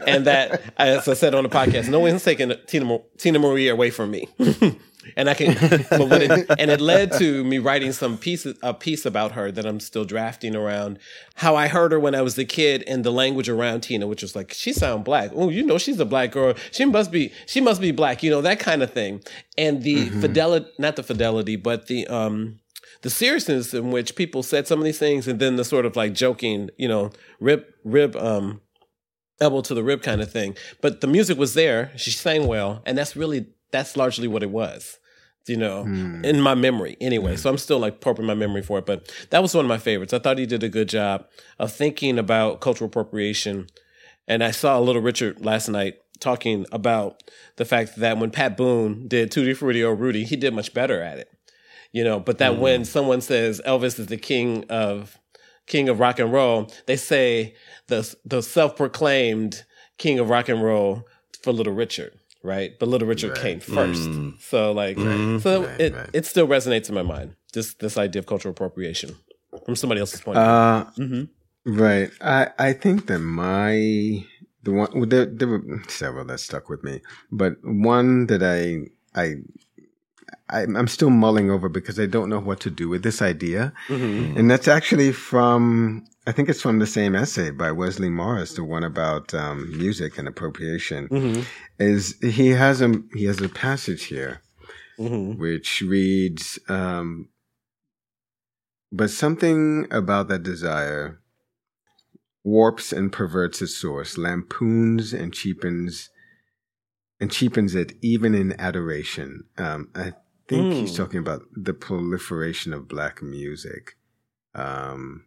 and 0.08 0.24
that 0.26 0.60
as 0.76 1.06
I 1.06 1.14
said 1.14 1.32
on 1.32 1.44
the 1.44 1.48
podcast, 1.48 1.88
no 1.88 2.00
one's 2.00 2.24
taking 2.24 2.52
Tina 2.66 2.98
Teena 3.16 3.40
Marie 3.40 3.68
away 3.68 3.90
from 3.90 4.10
me. 4.10 4.28
and 5.16 5.28
I 5.28 5.34
can, 5.34 5.54
but 5.90 6.22
it, 6.22 6.50
and 6.58 6.70
it 6.70 6.80
led 6.80 7.12
to 7.18 7.44
me 7.44 7.58
writing 7.58 7.92
some 7.92 8.18
piece, 8.18 8.46
a 8.62 8.74
piece 8.74 9.06
about 9.06 9.32
her 9.32 9.52
that 9.52 9.66
I'm 9.66 9.80
still 9.80 10.04
drafting 10.04 10.56
around 10.56 10.98
how 11.36 11.54
I 11.54 11.68
heard 11.68 11.92
her 11.92 12.00
when 12.00 12.14
I 12.14 12.22
was 12.22 12.38
a 12.38 12.44
kid 12.44 12.82
and 12.86 13.04
the 13.04 13.12
language 13.12 13.48
around 13.48 13.82
Teena, 13.82 14.08
which 14.08 14.22
was 14.22 14.34
like, 14.34 14.52
she 14.52 14.72
sound 14.72 15.04
black. 15.04 15.30
Oh, 15.34 15.48
you 15.48 15.62
know, 15.62 15.78
she's 15.78 16.00
a 16.00 16.04
black 16.04 16.32
girl. 16.32 16.54
She 16.72 16.84
must 16.84 17.12
be, 17.12 17.32
she 17.46 17.60
must 17.60 17.80
be 17.80 17.92
black, 17.92 18.22
you 18.22 18.30
know, 18.30 18.40
that 18.40 18.58
kind 18.58 18.82
of 18.82 18.92
thing. 18.92 19.22
And 19.56 19.82
the 19.82 20.06
mm-hmm. 20.06 20.20
fidelity, 20.20 20.70
not 20.78 20.96
the 20.96 21.02
fidelity, 21.02 21.56
but 21.56 21.86
the, 21.86 22.06
um, 22.08 22.60
the 23.02 23.10
seriousness 23.10 23.74
in 23.74 23.90
which 23.90 24.16
people 24.16 24.42
said 24.42 24.66
some 24.66 24.78
of 24.78 24.84
these 24.84 24.98
things 24.98 25.28
and 25.28 25.38
then 25.38 25.56
the 25.56 25.64
sort 25.64 25.86
of 25.86 25.96
like 25.96 26.14
joking, 26.14 26.70
you 26.76 26.88
know, 26.88 27.10
rib, 27.40 27.64
rib, 27.84 28.16
um, 28.16 28.60
elbow 29.40 29.60
to 29.60 29.74
the 29.74 29.84
rib 29.84 30.02
kind 30.02 30.20
of 30.20 30.30
thing. 30.30 30.56
But 30.80 31.00
the 31.00 31.06
music 31.06 31.38
was 31.38 31.54
there. 31.54 31.92
She 31.96 32.10
sang 32.10 32.46
well. 32.46 32.82
And 32.86 32.96
that's 32.96 33.16
really 33.16 33.46
that's 33.70 33.96
largely 33.96 34.28
what 34.28 34.42
it 34.42 34.50
was 34.50 34.98
you 35.46 35.56
know, 35.56 35.84
mm. 35.84 36.24
in 36.24 36.40
my 36.40 36.54
memory 36.54 36.96
anyway. 37.00 37.34
Mm. 37.34 37.38
So 37.38 37.50
I'm 37.50 37.58
still 37.58 37.78
like 37.78 38.00
purping 38.00 38.26
my 38.26 38.34
memory 38.34 38.62
for 38.62 38.78
it. 38.78 38.86
But 38.86 39.10
that 39.30 39.42
was 39.42 39.54
one 39.54 39.64
of 39.64 39.68
my 39.68 39.78
favorites. 39.78 40.12
I 40.12 40.18
thought 40.18 40.38
he 40.38 40.46
did 40.46 40.62
a 40.62 40.68
good 40.68 40.88
job 40.88 41.26
of 41.58 41.72
thinking 41.72 42.18
about 42.18 42.60
cultural 42.60 42.88
appropriation. 42.88 43.68
And 44.26 44.42
I 44.42 44.50
saw 44.50 44.78
a 44.78 44.80
Little 44.80 45.02
Richard 45.02 45.44
last 45.44 45.68
night 45.68 45.98
talking 46.18 46.66
about 46.72 47.22
the 47.56 47.64
fact 47.64 47.96
that 47.96 48.18
when 48.18 48.30
Pat 48.30 48.56
Boone 48.56 49.06
did 49.06 49.30
Tutti 49.30 49.54
Frutti 49.54 49.82
or 49.82 49.94
Rudy, 49.94 50.24
he 50.24 50.36
did 50.36 50.52
much 50.52 50.74
better 50.74 51.00
at 51.00 51.18
it. 51.18 51.30
You 51.92 52.04
know, 52.04 52.18
but 52.18 52.38
that 52.38 52.54
mm. 52.54 52.58
when 52.58 52.84
someone 52.84 53.20
says 53.20 53.60
Elvis 53.64 53.98
is 53.98 54.08
the 54.08 54.16
king 54.16 54.64
of 54.68 55.18
king 55.66 55.88
of 55.88 56.00
rock 56.00 56.18
and 56.18 56.32
roll, 56.32 56.70
they 56.86 56.96
say 56.96 57.54
the 57.86 58.14
the 58.24 58.42
self 58.42 58.76
proclaimed 58.76 59.64
king 59.96 60.18
of 60.18 60.28
rock 60.28 60.48
and 60.48 60.62
roll 60.62 61.04
for 61.42 61.52
Little 61.52 61.72
Richard 61.72 62.18
right? 62.46 62.78
But 62.78 62.88
Little 62.88 63.08
Richard 63.08 63.32
right. 63.32 63.40
came 63.40 63.60
first. 63.60 64.02
Mm. 64.02 64.40
So 64.40 64.72
like 64.72 64.96
mm. 64.96 65.40
so 65.42 65.64
right, 65.64 65.80
it 65.80 65.94
right. 65.94 66.10
it 66.12 66.26
still 66.26 66.46
resonates 66.46 66.88
in 66.88 66.94
my 66.94 67.02
mind. 67.02 67.36
Just 67.52 67.80
this 67.80 67.98
idea 67.98 68.20
of 68.20 68.26
cultural 68.26 68.52
appropriation 68.52 69.16
from 69.64 69.76
somebody 69.76 70.00
else's 70.00 70.20
point 70.20 70.38
uh, 70.38 70.84
of 70.86 70.94
view. 70.94 71.04
Mm-hmm. 71.04 71.78
Right. 71.78 72.10
I 72.20 72.48
I 72.58 72.72
think 72.72 73.06
that 73.08 73.18
my 73.18 74.24
the 74.62 74.72
one 74.72 75.08
there 75.08 75.26
there 75.26 75.48
were 75.48 75.82
several 75.88 76.24
that 76.26 76.40
stuck 76.40 76.68
with 76.68 76.82
me, 76.84 77.00
but 77.30 77.54
one 77.62 78.26
that 78.26 78.42
I 78.42 78.88
I 79.20 79.36
I'm 80.48 80.86
still 80.86 81.10
mulling 81.10 81.50
over 81.50 81.68
because 81.68 81.98
I 81.98 82.06
don't 82.06 82.28
know 82.28 82.38
what 82.38 82.60
to 82.60 82.70
do 82.70 82.88
with 82.88 83.02
this 83.02 83.20
idea. 83.20 83.72
Mm-hmm. 83.88 84.38
And 84.38 84.50
that's 84.50 84.68
actually 84.68 85.10
from, 85.10 86.04
I 86.26 86.32
think 86.32 86.48
it's 86.48 86.62
from 86.62 86.78
the 86.78 86.86
same 86.86 87.16
essay 87.16 87.50
by 87.50 87.72
Wesley 87.72 88.10
Morris, 88.10 88.54
the 88.54 88.62
one 88.62 88.84
about 88.84 89.34
um, 89.34 89.76
music 89.76 90.18
and 90.18 90.28
appropriation. 90.28 91.08
Mm-hmm. 91.08 91.42
Is 91.78 92.16
he 92.22 92.50
has 92.50 92.80
a 92.80 92.94
he 93.12 93.24
has 93.24 93.40
a 93.40 93.48
passage 93.48 94.04
here, 94.04 94.40
mm-hmm. 94.98 95.40
which 95.40 95.82
reads, 95.82 96.60
um, 96.68 97.28
"But 98.92 99.10
something 99.10 99.88
about 99.90 100.28
that 100.28 100.42
desire 100.42 101.20
warps 102.44 102.92
and 102.92 103.12
perverts 103.12 103.60
its 103.60 103.74
source, 103.74 104.16
lampoons 104.16 105.12
and 105.12 105.34
cheapens." 105.34 106.10
And 107.18 107.32
cheapens 107.32 107.74
it 107.74 107.94
even 108.02 108.34
in 108.34 108.60
adoration. 108.60 109.44
Um, 109.56 109.88
I 109.94 110.12
think 110.48 110.72
he's 110.74 110.90
hmm. 110.96 111.02
talking 111.02 111.18
about 111.18 111.42
the 111.52 111.74
proliferation 111.74 112.72
of 112.72 112.88
black 112.88 113.22
music. 113.22 113.96
Um, 114.54 115.24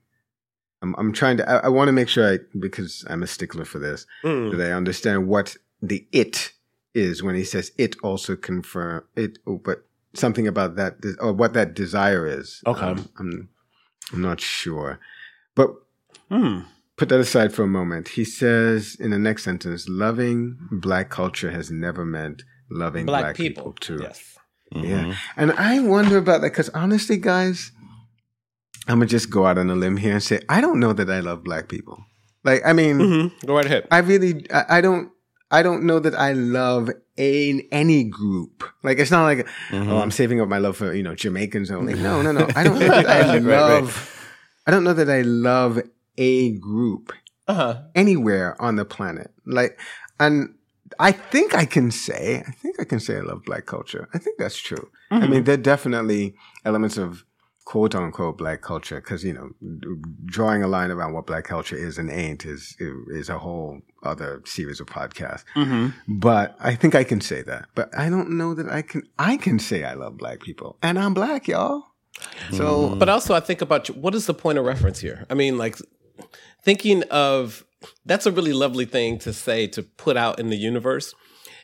I'm, 0.81 0.95
I'm 0.97 1.11
trying 1.13 1.37
to, 1.37 1.49
I, 1.49 1.57
I 1.65 1.67
want 1.69 1.87
to 1.89 1.91
make 1.93 2.09
sure 2.09 2.33
I, 2.33 2.39
because 2.57 3.05
I'm 3.09 3.23
a 3.23 3.27
stickler 3.27 3.65
for 3.65 3.79
this, 3.79 4.05
Mm. 4.23 4.57
that 4.57 4.69
I 4.69 4.73
understand 4.73 5.27
what 5.27 5.55
the 5.81 6.07
it 6.11 6.53
is 6.93 7.21
when 7.21 7.35
he 7.35 7.43
says 7.43 7.71
it 7.77 7.95
also 8.01 8.35
confirm 8.35 9.03
it, 9.15 9.37
oh, 9.45 9.57
but 9.63 9.85
something 10.13 10.47
about 10.47 10.75
that, 10.77 10.95
or 11.19 11.33
what 11.33 11.53
that 11.53 11.73
desire 11.73 12.25
is. 12.25 12.61
Okay. 12.65 12.81
Um, 12.81 13.09
I'm, 13.19 13.49
I'm 14.13 14.21
not 14.21 14.39
sure. 14.41 14.99
But 15.55 15.71
Hmm. 16.31 16.59
put 16.95 17.09
that 17.09 17.19
aside 17.19 17.53
for 17.53 17.63
a 17.63 17.67
moment. 17.67 18.09
He 18.09 18.23
says 18.23 18.95
in 18.99 19.11
the 19.11 19.19
next 19.19 19.43
sentence, 19.43 19.87
loving 19.89 20.57
black 20.71 21.09
culture 21.09 21.51
has 21.51 21.69
never 21.71 22.05
meant 22.05 22.43
loving 22.71 23.05
Black, 23.05 23.23
black, 23.23 23.35
people. 23.35 23.73
people. 23.73 23.97
too. 23.97 23.99
Yes. 24.03 24.37
Yeah. 24.75 25.15
And 25.37 25.51
I 25.53 25.79
wonder 25.79 26.17
about 26.17 26.41
that 26.41 26.51
because 26.51 26.69
honestly, 26.69 27.17
guys, 27.17 27.71
I'm 28.87 28.97
going 28.99 29.07
to 29.07 29.11
just 29.11 29.29
go 29.29 29.45
out 29.45 29.57
on 29.57 29.69
a 29.69 29.75
limb 29.75 29.97
here 29.97 30.13
and 30.13 30.23
say, 30.23 30.41
I 30.49 30.61
don't 30.61 30.79
know 30.79 30.93
that 30.93 31.09
I 31.09 31.19
love 31.19 31.43
black 31.43 31.67
people. 31.69 32.03
Like, 32.43 32.61
I 32.65 32.73
mean, 32.73 32.97
hmm 32.99 33.45
Go 33.45 33.55
right 33.55 33.65
ahead. 33.65 33.87
I 33.91 33.99
really, 33.99 34.45
I, 34.51 34.77
I 34.77 34.81
don't. 34.81 35.11
I 35.51 35.63
don't 35.63 35.83
know 35.83 35.97
that 35.99 36.13
I 36.13 36.33
love 36.33 36.91
a, 37.17 37.67
any 37.71 38.03
group. 38.03 38.63
Like 38.83 38.99
it's 38.99 39.09
not 39.09 39.23
like 39.23 39.47
Mm-hmm. 39.71 39.89
oh 39.91 39.97
I'm 39.99 40.11
saving 40.11 40.39
up 40.41 40.47
my 40.47 40.59
love 40.59 40.77
for 40.77 40.93
you 40.93 41.01
know 41.01 41.15
Jamaicans 41.15 41.71
only. 41.71 41.95
No, 41.95 42.21
no, 42.21 42.31
no. 42.31 42.47
I 42.55 42.63
don't 42.65 42.77
know 42.79 42.87
that 42.87 43.07
I 43.07 43.19
Right, 43.21 43.43
right. 43.43 43.81
love. 43.81 44.15
I 44.67 44.71
don't 44.71 44.83
know 44.83 44.93
that 44.93 45.09
I 45.09 45.21
love 45.21 45.81
a 46.19 46.51
group 46.59 47.13
Uh 47.47 47.53
huh. 47.55 47.81
anywhere 47.95 48.61
on 48.61 48.75
the 48.75 48.85
planet. 48.85 49.31
Like, 49.47 49.79
and 50.19 50.53
I 50.97 51.11
think 51.11 51.55
I 51.55 51.65
can 51.65 51.91
say, 51.91 52.43
I 52.47 52.51
think 52.51 52.79
I 52.79 52.83
can 52.83 52.99
say 52.99 53.17
I 53.17 53.21
love 53.21 53.43
black 53.45 53.65
culture. 53.65 54.07
I 54.13 54.17
think 54.17 54.37
that's 54.37 54.57
true. 54.57 54.89
I 55.11 55.27
mean, 55.27 55.43
there 55.43 55.55
are 55.55 55.57
definitely 55.57 56.35
elements 56.65 56.97
of 56.97 57.25
quote 57.65 57.93
unquote 57.93 58.37
black 58.37 58.61
culture 58.61 58.99
because, 58.99 59.23
you 59.23 59.33
know, 59.33 59.51
drawing 60.25 60.63
a 60.63 60.67
line 60.67 60.89
around 60.89 61.13
what 61.13 61.27
black 61.27 61.43
culture 61.43 61.75
is 61.75 61.97
and 61.97 62.09
ain't 62.09 62.45
is, 62.45 62.75
is 62.79 63.29
a 63.29 63.37
whole 63.37 63.81
other 64.03 64.41
series 64.45 64.79
of 64.79 64.87
podcasts. 64.87 65.43
Mm-hmm. 65.55 65.89
But 66.17 66.55
I 66.59 66.73
think 66.75 66.95
I 66.95 67.03
can 67.03 67.21
say 67.21 67.43
that. 67.43 67.67
But 67.75 67.95
I 67.95 68.09
don't 68.09 68.31
know 68.31 68.53
that 68.55 68.69
I 68.69 68.81
can, 68.81 69.03
I 69.19 69.37
can 69.37 69.59
say 69.59 69.83
I 69.83 69.93
love 69.93 70.17
black 70.17 70.39
people 70.39 70.77
and 70.81 70.97
I'm 70.97 71.13
black, 71.13 71.47
y'all. 71.47 71.83
So, 72.51 72.95
But 72.95 73.07
also, 73.07 73.33
I 73.35 73.39
think 73.39 73.61
about 73.61 73.87
what 73.91 74.15
is 74.15 74.25
the 74.25 74.33
point 74.33 74.57
of 74.57 74.65
reference 74.65 74.99
here? 74.99 75.25
I 75.29 75.35
mean, 75.35 75.57
like 75.57 75.77
thinking 76.63 77.03
of 77.03 77.63
that's 78.05 78.25
a 78.25 78.31
really 78.31 78.53
lovely 78.53 78.85
thing 78.85 79.19
to 79.19 79.33
say 79.33 79.67
to 79.67 79.83
put 79.83 80.17
out 80.17 80.39
in 80.39 80.49
the 80.49 80.57
universe. 80.57 81.13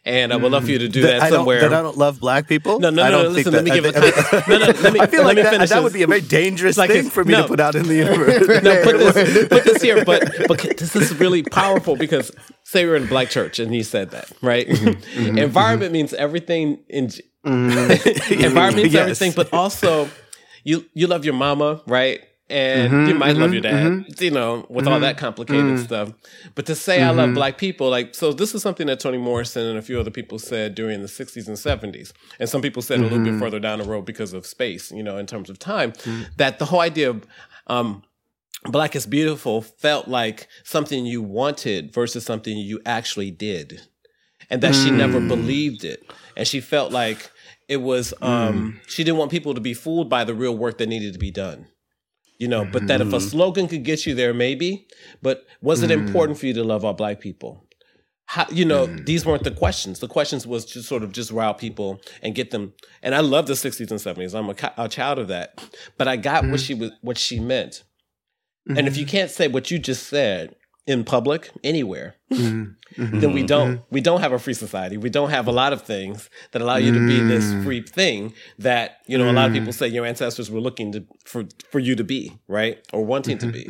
And 0.07 0.31
I 0.31 0.35
would 0.35 0.51
love 0.51 0.65
for 0.65 0.69
you 0.69 0.77
to 0.77 0.87
do 0.87 1.01
that, 1.01 1.19
I 1.19 1.29
don't, 1.31 1.39
somewhere. 1.39 1.61
that 1.61 1.73
I 1.73 1.81
don't 1.81 1.97
love 1.97 2.19
black 2.19 2.47
people. 2.47 2.79
No, 2.79 2.91
no, 2.91 3.01
I 3.01 3.09
no, 3.09 3.23
listen, 3.23 3.51
think 3.51 3.55
let 3.55 3.63
me 3.63 3.71
that- 3.71 3.93
give 3.93 4.03
I 4.03 4.07
it- 4.07 4.13
think- 4.13 4.47
no, 4.47 4.57
no, 4.59 4.65
let 4.83 4.93
me- 4.93 4.99
I 4.99 5.07
feel 5.07 5.19
let 5.23 5.25
like 5.35 5.37
me 5.37 5.57
that, 5.57 5.69
that 5.69 5.81
would 5.83 5.93
be 5.93 6.03
a 6.03 6.07
very 6.07 6.21
dangerous 6.21 6.77
Like 6.77 6.91
thing 6.91 7.09
for 7.09 7.23
me 7.23 7.31
no. 7.31 7.41
to 7.41 7.47
put 7.47 7.59
out 7.59 7.73
in 7.73 7.87
the 7.87 7.95
universe. 8.05 8.47
no, 8.63 8.83
put 8.83 8.97
this, 8.99 9.47
put 9.47 9.63
this 9.63 9.81
here, 9.81 10.05
but 10.05 10.31
but 10.47 10.59
this 10.77 10.95
is 10.95 11.15
really 11.19 11.41
powerful 11.41 11.95
because 11.95 12.31
say 12.65 12.85
we're 12.85 12.97
in 12.97 13.05
a 13.05 13.07
black 13.07 13.31
church 13.31 13.57
and 13.57 13.73
he 13.73 13.81
said 13.81 14.11
that, 14.11 14.31
right? 14.43 14.67
Mm-hmm. 14.67 14.89
mm-hmm 14.89 15.37
environment 15.39 15.87
mm-hmm. 15.89 15.93
means 15.93 16.13
everything. 16.13 16.83
In 16.87 17.07
mm-hmm. 17.07 18.33
environment 18.43 18.83
means 18.83 18.93
Yes. 18.93 19.01
everything, 19.01 19.31
but 19.35 19.51
also 19.53 20.07
you 20.63 20.85
you 20.93 21.07
love 21.07 21.25
your 21.25 21.33
mama, 21.33 21.81
right? 21.87 22.21
And 22.47 22.91
Mm-hmm, 22.93 23.07
you 23.09 23.15
might 23.15 23.35
love 23.37 23.53
your 23.53 23.61
dad, 23.61 24.05
you 24.19 24.29
know, 24.29 24.67
with 24.69 24.85
all 24.85 24.99
that 24.99 25.17
complicated 25.17 25.79
stuff. 25.79 26.11
But 26.53 26.67
to 26.67 26.75
say 26.75 27.01
I 27.01 27.07
Mm-hmm. 27.07 27.17
love 27.17 27.33
black 27.33 27.57
people, 27.57 27.89
like, 27.89 28.13
so 28.13 28.33
this 28.33 28.53
is 28.53 28.61
something 28.61 28.85
that 28.85 28.99
Toni 28.99 29.17
Morrison 29.17 29.65
and 29.65 29.79
a 29.79 29.81
few 29.81 29.99
other 29.99 30.11
people 30.11 30.37
said 30.37 30.75
during 30.75 31.01
the 31.01 31.07
60s 31.07 31.47
and 31.47 31.57
70s. 31.57 32.11
And 32.39 32.47
some 32.47 32.61
people 32.61 32.83
said 32.83 32.99
a 32.99 33.03
little 33.03 33.17
Mm-hmm. 33.17 33.31
bit 33.31 33.39
further 33.39 33.59
down 33.59 33.79
the 33.79 33.85
road 33.85 34.05
because 34.05 34.33
of 34.33 34.45
space, 34.45 34.91
you 34.91 35.01
know, 35.01 35.17
in 35.17 35.25
terms 35.25 35.49
of 35.49 35.57
time, 35.57 35.93
that 36.37 36.59
the 36.59 36.65
whole 36.65 36.81
idea 36.81 37.09
of, 37.09 37.25
um, 37.67 38.03
Black 38.65 38.95
is 38.95 39.05
Beautiful 39.07 39.61
felt 39.61 40.07
like 40.07 40.47
something 40.63 41.05
you 41.05 41.21
wanted 41.23 41.93
versus 41.93 42.25
something 42.25 42.55
you 42.57 42.79
actually 42.85 43.31
did. 43.31 43.81
And 44.49 44.61
that 44.61 44.75
she 44.75 44.91
never 44.91 45.19
believed 45.19 45.83
it. 45.83 46.03
And 46.37 46.47
she 46.47 46.61
felt 46.61 46.91
like 46.91 47.31
it 47.67 47.77
was, 47.77 48.13
um, 48.21 48.79
she 48.87 49.03
didn't 49.03 49.17
want 49.17 49.31
people 49.31 49.55
to 49.55 49.61
be 49.61 49.73
fooled 49.73 50.09
by 50.09 50.23
the 50.23 50.35
real 50.35 50.55
work 50.55 50.77
that 50.77 50.87
needed 50.89 51.13
to 51.13 51.19
be 51.19 51.31
done. 51.31 51.67
You 52.37 52.49
know, 52.49 52.65
but 52.65 52.87
that 52.87 52.99
if 52.99 53.07
a 53.07 53.11
mm-hmm. 53.11 53.27
slogan 53.27 53.67
could 53.67 53.83
get 53.83 54.05
you 54.05 54.13
there, 54.13 54.33
maybe, 54.33 54.87
but 55.21 55.45
was 55.61 55.83
it 55.83 55.89
mm-hmm. 55.89 56.05
important 56.05 56.37
for 56.37 56.47
you 56.47 56.53
to 56.53 56.63
love 56.63 56.83
all 56.83 56.93
black 56.93 57.21
people? 57.21 57.65
How, 58.25 58.45
you 58.51 58.65
know, 58.65 58.87
mm. 58.87 59.05
these 59.05 59.25
weren't 59.25 59.43
the 59.43 59.51
questions. 59.51 59.99
The 59.99 60.07
questions 60.07 60.47
was 60.47 60.65
to 60.65 60.81
sort 60.81 61.03
of 61.03 61.11
just 61.11 61.31
rile 61.31 61.53
people 61.53 62.01
and 62.23 62.33
get 62.33 62.49
them. 62.49 62.73
And 63.03 63.13
I 63.13 63.19
love 63.19 63.45
the 63.45 63.53
60s 63.53 63.91
and 63.91 63.99
70s. 63.99 64.33
I'm 64.33 64.49
a, 64.49 64.83
a 64.83 64.89
child 64.89 65.19
of 65.19 65.27
that. 65.27 65.63
But 65.97 66.07
I 66.07 66.17
got 66.17 66.43
what 66.43 66.53
mm-hmm. 66.53 66.55
she 66.55 66.73
was, 66.73 66.91
what 67.01 67.17
she 67.19 67.39
meant. 67.39 67.83
And 68.67 68.87
if 68.87 68.97
you 68.97 69.05
can't 69.05 69.29
say 69.29 69.47
what 69.47 69.69
you 69.69 69.77
just 69.77 70.07
said 70.07 70.55
in 70.87 71.03
public 71.03 71.51
anywhere, 71.63 72.15
mm-hmm. 72.31 73.01
mm-hmm. 73.01 73.19
then 73.19 73.33
we 73.33 73.41
mm-hmm. 73.41 73.47
don't. 73.47 73.81
We 73.89 74.01
don't 74.01 74.21
have 74.21 74.31
a 74.31 74.39
free 74.39 74.53
society. 74.53 74.97
We 74.97 75.09
don't 75.09 75.29
have 75.29 75.47
a 75.47 75.51
lot 75.51 75.73
of 75.73 75.81
things 75.81 76.29
that 76.51 76.61
allow 76.61 76.77
you 76.77 76.93
to 76.93 77.07
be 77.07 77.19
this 77.19 77.45
mm. 77.45 77.63
free 77.63 77.81
thing 77.81 78.33
that 78.59 78.99
you 79.07 79.17
know 79.17 79.29
a 79.29 79.33
lot 79.33 79.47
of 79.47 79.53
people 79.53 79.69
mm. 79.69 79.73
say 79.73 79.87
your 79.87 80.05
ancestors 80.05 80.51
were 80.51 80.61
looking 80.61 80.91
to 80.91 81.05
for 81.25 81.45
for 81.71 81.79
you 81.79 81.95
to 81.95 82.03
be 82.03 82.33
right? 82.47 82.85
Or 82.93 83.05
wanting 83.05 83.37
to 83.39 83.47
be. 83.47 83.67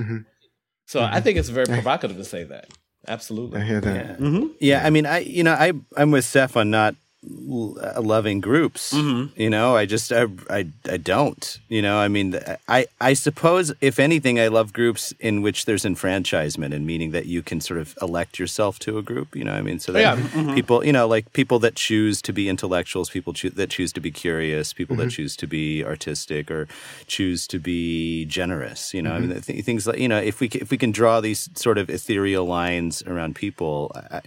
So 0.88 1.02
I 1.02 1.22
think 1.22 1.38
it's 1.38 1.50
very 1.50 1.66
provocative 1.66 2.18
to 2.18 2.26
say 2.26 2.44
that. 2.44 2.70
Absolutely. 3.08 3.62
I 3.62 3.64
hear 3.64 3.82
that. 3.82 4.56
Yeah, 4.60 4.86
I 4.86 4.90
mean, 4.90 5.06
I 5.06 5.20
you 5.20 5.44
know, 5.44 5.54
I 5.54 5.74
I'm 5.98 6.12
with 6.12 6.26
Seph 6.26 6.58
on 6.58 6.70
not 6.72 6.96
l- 6.96 7.00
loving 7.28 8.42
groups. 8.42 8.94
Mm-hmm. 8.94 9.40
You 9.40 9.50
know, 9.50 9.76
I 9.76 9.86
just 9.86 10.12
I, 10.12 10.28
I 10.50 10.68
I 10.90 10.98
don't. 10.98 11.60
You 11.70 11.82
know, 11.82 11.98
I 11.98 12.08
mean, 12.08 12.40
I 12.68 12.86
I 13.02 13.14
suppose 13.14 13.74
if 13.82 14.00
anything, 14.00 14.40
I 14.40 14.48
love 14.48 14.74
groups 14.74 15.14
in 15.20 15.42
which 15.42 15.66
there's 15.66 15.86
enfranchisement 15.86 16.74
and 16.74 16.86
meaning 16.86 17.12
that 17.12 17.26
you 17.26 17.42
can 17.42 17.62
sort 17.62 17.80
of 17.80 17.96
elect 18.02 18.40
yourself 18.40 18.80
to 18.80 18.98
a 18.98 19.02
group. 19.02 19.36
You 19.36 19.44
know, 19.44 19.54
I 19.54 19.62
mean, 19.62 19.80
so 19.80 19.92
that 19.92 20.02
Yeah, 20.02 20.16
mm-hmm. 20.18 20.54
people, 20.56 20.86
you 20.86 20.94
know, 20.94 21.08
like 21.08 21.34
people 21.34 21.60
that 21.60 21.76
choose 21.76 22.22
to 22.24 22.34
be 22.34 22.50
intellectuals, 22.50 23.10
people 23.10 23.34
choo- 23.34 23.50
that 23.52 23.70
choose 23.70 23.92
to 23.94 24.00
be 24.02 24.12
curious, 24.12 24.74
people 24.74 24.96
Mm-hmm. 24.96 25.06
that 25.06 25.12
choose 25.12 25.36
to 25.38 25.48
be 25.48 25.84
artistic 25.84 26.50
or 26.52 26.68
choose 27.08 27.48
to 27.48 27.60
be 27.60 28.26
generous. 28.26 28.94
You 28.94 29.02
know, 29.02 29.14
I 29.14 29.20
Mm-hmm. 29.20 29.30
mean, 29.30 29.42
th- 29.42 29.66
things 29.66 29.88
like 29.88 30.00
you 30.00 30.08
know, 30.08 30.20
if 30.20 30.40
we 30.40 30.48
if 30.48 30.70
we 30.72 30.78
can 30.78 30.92
draw 30.92 31.22
these 31.22 31.50
sort 31.56 31.78
of 31.78 31.90
ethereal 31.90 32.46
lines 32.46 33.02
around 33.04 33.36
people, 33.36 33.92
I, 33.96 34.22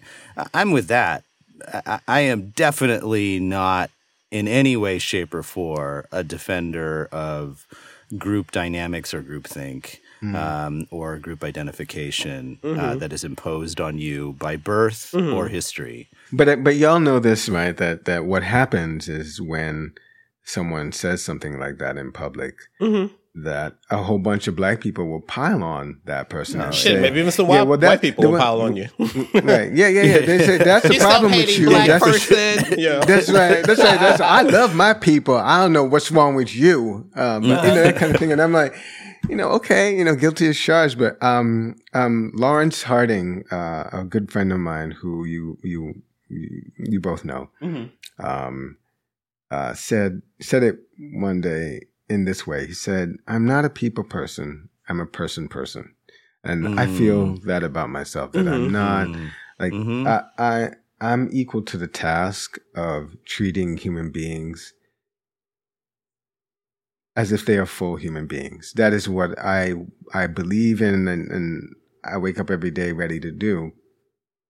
I'm 0.54 0.72
with 0.72 0.88
that. 0.88 1.24
I, 1.66 2.00
I 2.06 2.20
am 2.20 2.50
definitely 2.50 3.40
not 3.40 3.90
in 4.30 4.46
any 4.46 4.76
way, 4.76 4.98
shape, 4.98 5.32
or 5.34 5.42
form 5.42 6.04
a 6.12 6.22
defender 6.22 7.08
of 7.12 7.66
group 8.16 8.50
dynamics 8.50 9.12
or 9.14 9.22
groupthink. 9.22 9.98
Um, 10.20 10.88
or 10.90 11.16
group 11.18 11.44
identification 11.44 12.58
uh, 12.64 12.96
that 12.96 13.12
is 13.12 13.22
imposed 13.22 13.80
on 13.80 13.98
you 13.98 14.32
by 14.40 14.56
birth 14.56 15.14
or 15.14 15.46
history. 15.46 16.08
But 16.32 16.64
but 16.64 16.74
y'all 16.74 16.98
know 16.98 17.20
this, 17.20 17.48
right? 17.48 17.76
That 17.76 18.04
that 18.06 18.24
what 18.24 18.42
happens 18.42 19.08
is 19.08 19.40
when 19.40 19.92
someone 20.48 20.92
says 20.92 21.22
something 21.22 21.58
like 21.60 21.78
that 21.78 21.96
in 21.96 22.10
public, 22.12 22.54
that 23.34 23.74
a 23.90 23.98
whole 24.02 24.18
bunch 24.18 24.48
of 24.48 24.56
black 24.56 24.80
people 24.80 25.06
will 25.06 25.20
pile 25.20 25.62
on 25.62 26.00
that 26.06 26.28
person. 26.28 26.60
and 26.60 26.74
Shit, 26.74 26.94
say, 26.96 27.00
maybe 27.00 27.20
even 27.20 27.30
some 27.30 27.46
"Yeah, 27.46 27.58
white, 27.60 27.68
well, 27.68 27.78
that- 27.78 27.88
white 27.88 28.00
people 28.00 28.22
the 28.22 28.30
will 28.30 28.38
pile 28.40 28.60
on 28.62 28.74
you. 28.76 28.88
Right? 29.34 29.70
Yeah, 29.72 29.86
yeah, 29.88 30.02
yeah. 30.02 30.18
They 30.26 30.38
say 30.44 30.58
that's 30.58 30.88
the 30.88 30.94
You're 30.94 31.04
problem 31.04 31.32
with 31.32 31.56
you. 31.58 31.68
black 31.68 31.86
That's 31.86 32.04
the- 32.04 32.10
person. 32.58 32.78
yeah. 32.86 32.98
That's 33.04 33.30
right. 33.30 33.62
That's 33.64 33.78
right. 33.80 34.00
That's 34.00 34.20
I 34.20 34.42
love 34.42 34.74
my 34.74 34.92
people. 34.94 35.36
I 35.36 35.60
don't 35.62 35.72
know 35.72 35.84
what's 35.84 36.10
wrong 36.10 36.34
with 36.34 36.52
you. 36.56 37.08
Um, 37.14 37.42
but, 37.42 37.64
you 37.64 37.74
know 37.74 37.84
that 37.84 37.96
kind 37.96 38.12
of 38.14 38.18
thing. 38.20 38.32
And 38.32 38.40
I'm 38.42 38.52
like, 38.52 38.74
you 39.28 39.36
know, 39.36 39.50
okay, 39.50 39.96
you 39.96 40.04
know, 40.04 40.16
guilty 40.16 40.48
as 40.48 40.58
charged. 40.58 40.98
But 40.98 41.22
um, 41.22 41.76
um, 41.94 42.32
Lawrence 42.34 42.82
Harding, 42.82 43.44
uh, 43.52 43.84
a 43.92 44.04
good 44.04 44.32
friend 44.32 44.52
of 44.52 44.58
mine, 44.58 44.90
who 44.90 45.24
you 45.26 45.58
you 45.62 46.02
you, 46.28 46.62
you 46.78 47.00
both 47.00 47.24
know, 47.24 47.50
um, 48.18 48.76
uh, 49.50 49.74
said 49.74 50.22
said 50.40 50.62
it 50.62 50.78
one 51.12 51.40
day 51.40 51.86
in 52.08 52.24
this 52.24 52.46
way. 52.46 52.66
He 52.66 52.74
said, 52.74 53.16
"I'm 53.26 53.46
not 53.46 53.64
a 53.64 53.70
people 53.70 54.04
person. 54.04 54.68
I'm 54.88 55.00
a 55.00 55.06
person 55.06 55.48
person." 55.48 55.94
And 56.44 56.78
I 56.78 56.86
feel 56.86 57.36
that 57.46 57.62
about 57.62 57.90
myself 57.90 58.32
that 58.32 58.46
I'm 58.46 58.70
not 58.72 59.08
like 59.58 59.72
Mhm. 59.72 60.06
I, 60.06 60.22
I 60.38 60.70
I'm 61.00 61.28
equal 61.32 61.62
to 61.62 61.76
the 61.76 61.88
task 61.88 62.58
of 62.74 63.16
treating 63.24 63.76
human 63.76 64.10
beings 64.10 64.72
as 67.16 67.32
if 67.32 67.44
they 67.44 67.58
are 67.58 67.66
full 67.66 67.96
human 67.96 68.26
beings. 68.26 68.72
That 68.76 68.92
is 68.92 69.08
what 69.08 69.36
I 69.38 69.74
I 70.14 70.28
believe 70.28 70.80
in 70.80 71.08
and, 71.08 71.30
and 71.30 71.74
I 72.04 72.16
wake 72.18 72.38
up 72.38 72.50
every 72.50 72.70
day 72.70 72.92
ready 72.92 73.18
to 73.20 73.32
do, 73.32 73.72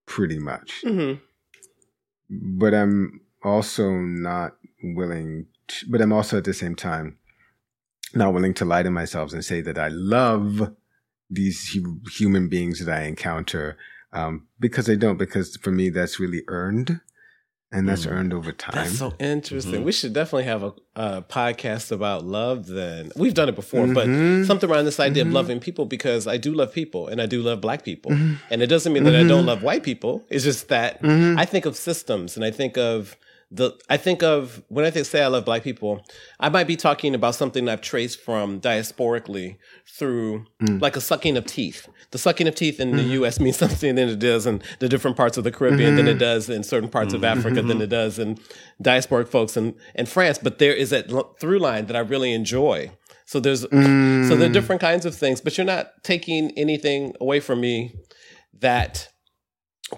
pretty 0.07 0.39
much. 0.39 0.83
Mhm. 0.85 1.21
But 2.29 2.75
I'm 2.75 3.23
also 3.43 3.91
not 3.93 4.58
willing 4.83 5.47
to, 5.69 5.87
but 5.88 6.01
I'm 6.01 6.12
also 6.12 6.38
at 6.38 6.45
the 6.45 6.55
same 6.55 6.75
time 6.75 7.19
not 8.14 8.33
willing 8.33 8.55
to 8.55 8.64
lie 8.64 8.83
to 8.83 8.91
myself 8.91 9.33
and 9.33 9.45
say 9.45 9.61
that 9.61 9.79
I 9.79 9.88
love 9.88 10.73
these 11.31 11.73
hu- 11.73 12.01
human 12.11 12.49
beings 12.49 12.85
that 12.85 12.93
I 12.95 13.05
encounter 13.05 13.77
um, 14.12 14.47
because 14.59 14.88
I 14.88 14.95
don't. 14.95 15.19
Because 15.19 15.57
for 15.57 15.71
me, 15.71 15.91
that's 15.91 16.19
really 16.19 16.43
earned. 16.49 17.01
and 17.71 17.87
that's 17.87 18.07
mm. 18.07 18.12
earned 18.12 18.33
over 18.33 18.51
time. 18.51 18.75
That's 18.77 18.99
so 18.99 19.12
interesting. 19.19 19.75
Mm-hmm. 19.75 19.85
We 19.85 19.93
should 19.93 20.14
definitely 20.14 20.45
have 20.45 20.62
a, 20.62 20.73
a, 20.97 21.23
podcast 21.23 21.93
about 21.93 22.25
love. 22.25 22.67
Then 22.67 23.12
we've 23.14 23.35
done 23.35 23.51
it 23.51 23.55
before, 23.55 23.85
mm-hmm. 23.85 24.41
but 24.41 24.47
something 24.47 24.71
around 24.71 24.87
this 24.87 24.99
idea 24.99 25.25
mm-hmm. 25.25 25.33
of 25.33 25.35
loving 25.35 25.61
people 25.61 25.85
because 25.85 26.27
I 26.27 26.38
do 26.38 26.55
love 26.55 26.73
people 26.73 27.09
and 27.09 27.21
I 27.21 27.27
do 27.27 27.43
love 27.43 27.61
black 27.61 27.85
people, 27.85 28.12
mm-hmm. 28.12 28.37
and 28.51 28.62
it 28.62 28.69
doesn't 28.69 28.91
mean 28.91 29.05
that 29.05 29.14
I 29.14 29.19
don't 29.19 29.41
mm-hmm. 29.41 29.49
love 29.49 29.62
white 29.62 29.83
people. 29.83 30.25
It's 30.31 30.45
just 30.45 30.69
that 30.69 31.03
mm-hmm. 31.03 31.38
I 31.38 31.45
think 31.45 31.67
of 31.67 31.77
systems 31.77 32.37
and 32.37 32.45
I 32.45 32.51
think 32.51 32.79
of 32.79 33.19
the 33.51 33.73
I 33.89 33.97
think 33.97 34.23
of 34.23 34.63
when 34.69 34.85
I 34.85 34.91
think 34.91 35.07
say 35.07 35.23
I 35.23 35.27
love 35.29 35.47
black 35.47 35.63
people, 35.63 36.05
I 36.39 36.51
might 36.51 36.67
be 36.67 36.77
talking 36.77 37.15
about 37.15 37.35
something 37.35 37.67
I've 37.69 37.81
traced 37.81 38.21
from 38.21 38.61
diasporically 38.61 39.57
through 39.87 40.45
mm. 40.63 40.81
like 40.83 40.97
a 40.97 41.01
sucking 41.01 41.37
of 41.37 41.47
teeth. 41.47 41.89
The 42.11 42.19
sucking 42.19 42.47
of 42.47 42.55
teeth 42.55 42.79
in 42.79 42.93
mm. 42.93 42.97
the 42.97 43.03
mm-hmm. 43.03 43.13
U.S. 43.13 43.41
means 43.41 43.57
something 43.57 43.95
than 43.95 44.09
it 44.09 44.19
does 44.19 44.47
in 44.47 44.63
the 44.81 44.89
different 44.89 45.17
parts 45.17 45.39
of 45.39 45.45
the 45.45 45.51
Caribbean 45.51 45.91
mm-hmm. 45.91 45.97
than 45.97 46.09
it 46.09 46.13
mm-hmm. 46.13 46.19
does 46.19 46.51
in 46.51 46.63
certain 46.63 46.91
parts 46.91 47.15
mm-hmm. 47.15 47.25
of 47.25 47.39
Africa 47.39 47.63
than 47.63 47.79
mm-hmm. 47.79 47.83
it 47.83 47.91
does 47.91 48.19
in 48.19 48.39
diasporic 48.83 49.29
folks 49.29 49.57
in, 49.57 49.75
in 49.95 50.05
France. 50.05 50.39
But 50.39 50.59
there 50.59 50.75
is 50.75 50.91
that 50.91 51.09
through 51.41 51.59
line 51.59 51.87
that 51.87 51.97
I 51.97 52.01
really 52.01 52.35
enjoy. 52.35 52.91
So 53.25 53.41
there's 53.41 53.65
mm. 53.65 54.29
so 54.29 54.37
there 54.37 54.49
are 54.49 54.53
different 54.53 54.81
kinds 54.81 55.05
of 55.05 55.15
things, 55.15 55.41
but 55.41 55.57
you're 55.57 55.67
not 55.67 56.03
taking 56.03 56.51
anything 56.57 57.15
away 57.21 57.41
from 57.41 57.61
me 57.61 57.95
that 58.61 59.09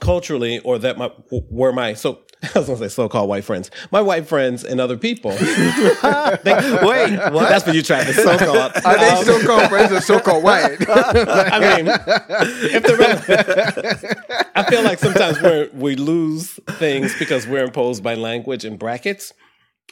culturally 0.01 0.61
or 0.61 0.79
that 0.79 0.99
my 0.99 1.11
were 1.31 1.73
my 1.73 1.95
so 1.95 2.23
I 2.55 2.59
was 2.59 2.69
gonna 2.69 2.79
say 2.79 2.89
so-called 2.89 3.29
white 3.29 3.45
friends, 3.45 3.71
my 3.91 4.01
white 4.01 4.27
friends 4.27 4.65
and 4.65 4.81
other 4.81 4.97
people. 4.97 5.31
they, 5.33 6.55
wait, 6.83 7.19
what? 7.33 7.49
That's 7.51 7.67
what 7.67 7.75
you 7.75 7.83
tried 7.83 8.05
to 8.05 8.15
so-called. 8.15 8.73
Are 8.83 8.99
they 8.99 9.11
um, 9.11 9.25
so-called 9.25 9.69
friends 9.69 9.93
or 9.93 10.01
so-called 10.01 10.43
white? 10.43 10.77
I 10.89 11.77
mean, 11.77 11.89
if 11.89 12.83
the 12.83 14.49
I 14.55 14.63
feel 14.71 14.83
like 14.83 14.99
sometimes 14.99 15.41
we 15.43 15.69
we 15.75 15.97
lose 15.97 16.59
things 16.79 17.15
because 17.19 17.47
we're 17.47 17.65
imposed 17.65 18.03
by 18.03 18.15
language 18.15 18.65
and 18.65 18.79
brackets. 18.79 19.35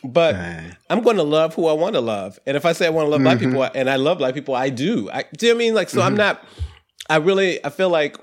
But 0.04 0.37
right. 0.37 0.76
I'm 0.88 1.02
going 1.02 1.16
to 1.16 1.24
love 1.24 1.54
who 1.54 1.66
I 1.66 1.72
want 1.72 1.96
to 1.96 2.00
love, 2.00 2.38
and 2.46 2.56
if 2.56 2.64
I 2.64 2.72
say 2.72 2.87
I 2.87 2.90
want 2.90 3.06
to 3.06 3.11
love 3.11 3.18
mm-hmm. 3.20 3.24
black 3.24 3.72
people 3.72 3.80
and 3.80 3.90
I 3.90 3.96
love 3.96 4.18
black 4.18 4.32
people, 4.32 4.54
I 4.54 4.70
do. 4.70 5.11
I, 5.11 5.24
do 5.37 5.46
you 5.46 5.52
know 5.52 5.56
I 5.56 5.58
mean 5.58 5.74
like 5.74 5.90
so? 5.90 5.98
Mm-hmm. 5.98 6.06
I'm 6.06 6.14
not. 6.14 6.44
I 7.11 7.16
really 7.16 7.62
I 7.64 7.70
feel 7.70 7.90
like 7.90 8.16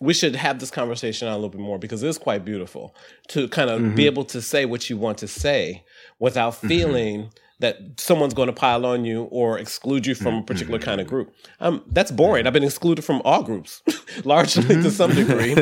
we 0.00 0.14
should 0.14 0.36
have 0.36 0.58
this 0.58 0.70
conversation 0.70 1.28
a 1.28 1.34
little 1.34 1.48
bit 1.48 1.60
more 1.60 1.78
because 1.78 2.02
it 2.02 2.08
is 2.08 2.18
quite 2.18 2.44
beautiful 2.44 2.94
to 3.28 3.48
kind 3.48 3.70
of 3.70 3.80
mm-hmm. 3.80 3.94
be 3.94 4.06
able 4.06 4.24
to 4.24 4.40
say 4.40 4.64
what 4.64 4.88
you 4.88 4.96
want 4.96 5.18
to 5.18 5.28
say 5.28 5.84
without 6.18 6.54
mm-hmm. 6.54 6.68
feeling 6.68 7.20
mm-hmm. 7.20 7.28
that 7.60 7.78
someone's 7.96 8.34
going 8.34 8.46
to 8.46 8.52
pile 8.52 8.86
on 8.86 9.04
you 9.04 9.24
or 9.24 9.58
exclude 9.58 10.06
you 10.06 10.14
from 10.14 10.36
a 10.36 10.42
particular 10.42 10.78
kind 10.78 11.00
of 11.00 11.06
mm-hmm. 11.06 11.16
group. 11.16 11.34
Um, 11.60 11.82
that's 11.88 12.12
boring. 12.12 12.46
I've 12.46 12.52
been 12.52 12.64
excluded 12.64 13.04
from 13.04 13.20
all 13.24 13.42
groups, 13.42 13.82
largely 14.24 14.62
to 14.62 14.74
mm-hmm. 14.74 14.88
some 14.88 15.14
degree. 15.14 15.54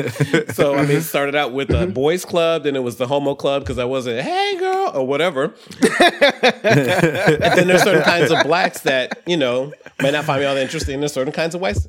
so 0.53 0.75
I 0.75 0.83
mean, 0.83 0.97
it 0.97 1.01
started 1.01 1.35
out 1.35 1.53
with 1.53 1.71
a 1.71 1.87
boys' 1.87 2.23
club, 2.23 2.63
then 2.63 2.75
it 2.75 2.83
was 2.83 2.97
the 2.97 3.07
homo 3.07 3.33
club 3.33 3.63
because 3.63 3.79
I 3.79 3.85
wasn't 3.85 4.21
hey 4.21 4.57
girl 4.57 4.91
or 4.93 5.07
whatever. 5.07 5.55
and 5.99 7.39
then 7.41 7.67
there's 7.67 7.83
certain 7.83 8.03
kinds 8.03 8.31
of 8.31 8.43
blacks 8.43 8.81
that 8.81 9.23
you 9.25 9.37
know 9.37 9.73
might 10.01 10.11
not 10.11 10.25
find 10.25 10.41
me 10.41 10.45
all 10.45 10.55
that 10.55 10.61
interesting. 10.61 10.99
There's 10.99 11.13
certain 11.13 11.33
kinds 11.33 11.55
of 11.55 11.61
whites 11.61 11.87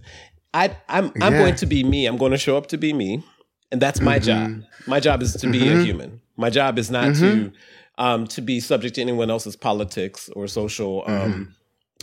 I 0.54 0.76
I'm 0.88 1.12
I'm 1.20 1.32
yeah. 1.32 1.38
going 1.38 1.54
to 1.56 1.66
be 1.66 1.84
me. 1.84 2.06
I'm 2.06 2.16
going 2.16 2.32
to 2.32 2.38
show 2.38 2.56
up 2.56 2.68
to 2.68 2.78
be 2.78 2.92
me, 2.92 3.22
and 3.70 3.80
that's 3.80 4.00
my 4.00 4.18
mm-hmm. 4.18 4.60
job. 4.60 4.64
My 4.86 5.00
job 5.00 5.22
is 5.22 5.32
to 5.32 5.46
mm-hmm. 5.46 5.52
be 5.52 5.68
a 5.68 5.72
mm-hmm. 5.72 5.84
human. 5.84 6.20
My 6.36 6.50
job 6.50 6.78
is 6.78 6.90
not 6.90 7.08
mm-hmm. 7.08 7.48
to 7.48 7.52
um 7.98 8.26
to 8.28 8.40
be 8.40 8.60
subject 8.60 8.94
to 8.94 9.00
anyone 9.00 9.30
else's 9.30 9.56
politics 9.56 10.30
or 10.34 10.46
social 10.46 11.02
um 11.06 11.32
mm-hmm. 11.32 11.42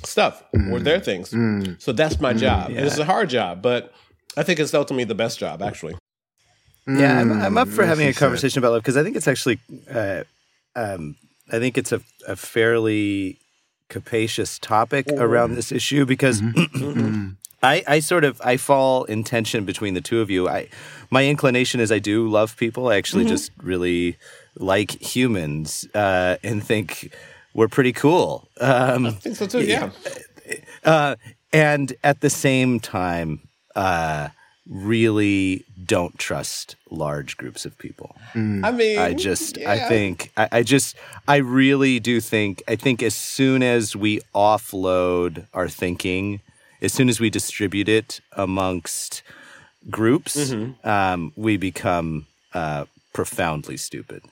stuff 0.03 0.43
or 0.71 0.79
their 0.79 0.99
things. 0.99 1.33
So 1.83 1.91
that's 1.91 2.19
my 2.19 2.33
job. 2.33 2.71
Yeah. 2.71 2.81
it's 2.81 2.97
a 2.97 3.05
hard 3.05 3.29
job, 3.29 3.61
but 3.61 3.93
I 4.37 4.43
think 4.43 4.59
it's 4.59 4.73
ultimately 4.73 5.05
the 5.05 5.15
best 5.15 5.39
job 5.39 5.61
actually. 5.61 5.95
Yeah, 6.87 7.19
I'm, 7.19 7.31
I'm 7.31 7.57
up 7.57 7.67
for 7.67 7.83
having 7.83 8.07
a 8.07 8.13
conversation 8.13 8.59
about 8.59 8.73
love 8.73 8.83
because 8.83 8.95
I 8.95 9.01
think 9.01 9.15
it's 9.15 9.27
actually, 9.27 9.59
uh, 9.89 10.23
um, 10.75 11.15
I 11.51 11.57
think 11.57 11.79
it's 11.79 11.91
a, 11.91 12.01
a 12.27 12.35
fairly 12.35 13.39
capacious 13.89 14.59
topic 14.59 15.07
around 15.11 15.55
this 15.55 15.71
issue 15.71 16.05
because 16.05 16.41
I, 17.65 17.83
I 17.87 17.99
sort 17.99 18.23
of 18.23 18.41
I 18.43 18.57
fall 18.57 19.03
in 19.05 19.23
tension 19.23 19.65
between 19.65 19.93
the 19.93 20.01
two 20.01 20.21
of 20.21 20.29
you. 20.29 20.47
I 20.47 20.69
my 21.09 21.25
inclination 21.25 21.79
is 21.79 21.91
I 21.91 21.99
do 21.99 22.27
love 22.29 22.55
people. 22.57 22.89
I 22.89 22.97
actually 22.97 23.23
mm-hmm. 23.23 23.35
just 23.35 23.51
really 23.61 24.17
like 24.57 24.91
humans 25.01 25.87
uh, 25.93 26.37
and 26.43 26.63
think 26.63 27.13
we're 27.53 27.67
pretty 27.67 27.93
cool. 27.93 28.47
Um, 28.59 29.07
I 29.07 29.11
think 29.11 29.35
so 29.35 29.47
too. 29.47 29.63
Yeah. 29.63 29.89
Uh, 30.83 31.15
and 31.51 31.93
at 32.03 32.21
the 32.21 32.29
same 32.29 32.79
time, 32.79 33.47
uh, 33.75 34.29
really 34.67 35.63
don't 35.83 36.17
trust 36.17 36.75
large 36.89 37.37
groups 37.37 37.65
of 37.65 37.77
people. 37.77 38.15
Mm. 38.33 38.65
I 38.65 38.71
mean, 38.71 38.99
I 38.99 39.13
just, 39.13 39.57
yeah. 39.57 39.71
I 39.71 39.79
think, 39.79 40.31
I, 40.35 40.49
I, 40.51 40.63
just, 40.63 40.95
I 41.27 41.37
really 41.37 41.99
do 41.99 42.19
think, 42.19 42.63
I 42.67 42.75
think 42.75 43.03
as 43.03 43.15
soon 43.15 43.63
as 43.63 43.95
we 43.95 44.19
offload 44.33 45.47
our 45.53 45.69
thinking 45.69 46.41
as 46.81 46.93
soon 46.93 47.09
as 47.09 47.19
we 47.19 47.29
distribute 47.29 47.89
it 47.89 48.21
amongst 48.33 49.23
groups, 49.89 50.35
mm-hmm. 50.35 50.87
um, 50.87 51.33
we 51.35 51.57
become 51.57 52.27
uh, 52.53 52.85
profoundly 53.13 53.77
stupid. 53.77 54.23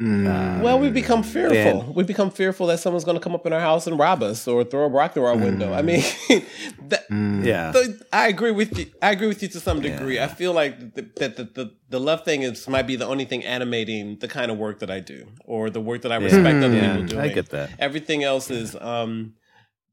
Mm. 0.00 0.32
Um, 0.32 0.62
well, 0.62 0.78
we 0.78 0.90
become 0.90 1.24
fearful. 1.24 1.82
And, 1.82 1.94
we 1.94 2.04
become 2.04 2.30
fearful 2.30 2.68
that 2.68 2.78
someone's 2.78 3.04
going 3.04 3.16
to 3.16 3.20
come 3.20 3.34
up 3.34 3.44
in 3.46 3.52
our 3.52 3.60
house 3.60 3.88
and 3.88 3.98
rob 3.98 4.22
us 4.22 4.46
or 4.46 4.62
throw 4.62 4.84
a 4.84 4.88
rock 4.88 5.14
through 5.14 5.24
our 5.24 5.34
mm. 5.34 5.42
window. 5.42 5.72
I 5.72 5.82
mean, 5.82 6.02
that, 6.86 7.08
mm. 7.10 7.44
yeah, 7.44 7.72
the, 7.72 8.00
I 8.12 8.28
agree 8.28 8.52
with 8.52 8.78
you. 8.78 8.86
I 9.02 9.10
agree 9.10 9.26
with 9.26 9.42
you 9.42 9.48
to 9.48 9.60
some 9.60 9.80
degree. 9.80 10.16
Yeah. 10.16 10.26
I 10.26 10.28
feel 10.28 10.52
like 10.52 10.94
the, 10.94 11.02
that 11.16 11.36
the, 11.36 11.44
the, 11.44 11.74
the 11.88 11.98
love 11.98 12.24
thing 12.24 12.42
is 12.42 12.68
might 12.68 12.86
be 12.86 12.94
the 12.94 13.06
only 13.06 13.24
thing 13.24 13.44
animating 13.44 14.18
the 14.20 14.28
kind 14.28 14.52
of 14.52 14.58
work 14.58 14.78
that 14.80 14.90
I 14.90 15.00
do 15.00 15.26
or 15.44 15.68
the 15.68 15.80
work 15.80 16.02
that 16.02 16.12
I 16.12 16.16
respect 16.16 16.44
yeah. 16.44 16.66
other 16.66 16.76
yeah. 16.76 16.92
people 16.92 17.08
doing. 17.08 17.20
I 17.20 17.28
get 17.28 17.48
that. 17.50 17.70
Everything 17.80 18.22
else 18.22 18.50
is. 18.50 18.76
Um, 18.76 19.34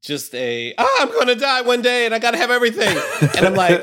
just 0.06 0.34
a 0.36 0.72
oh, 0.78 0.98
I'm 1.00 1.08
going 1.08 1.26
to 1.26 1.34
die 1.34 1.62
one 1.62 1.82
day 1.82 2.06
and 2.06 2.14
I 2.14 2.20
got 2.20 2.30
to 2.30 2.36
have 2.36 2.50
everything. 2.50 2.96
And 3.36 3.44
I'm 3.44 3.54
like, 3.54 3.82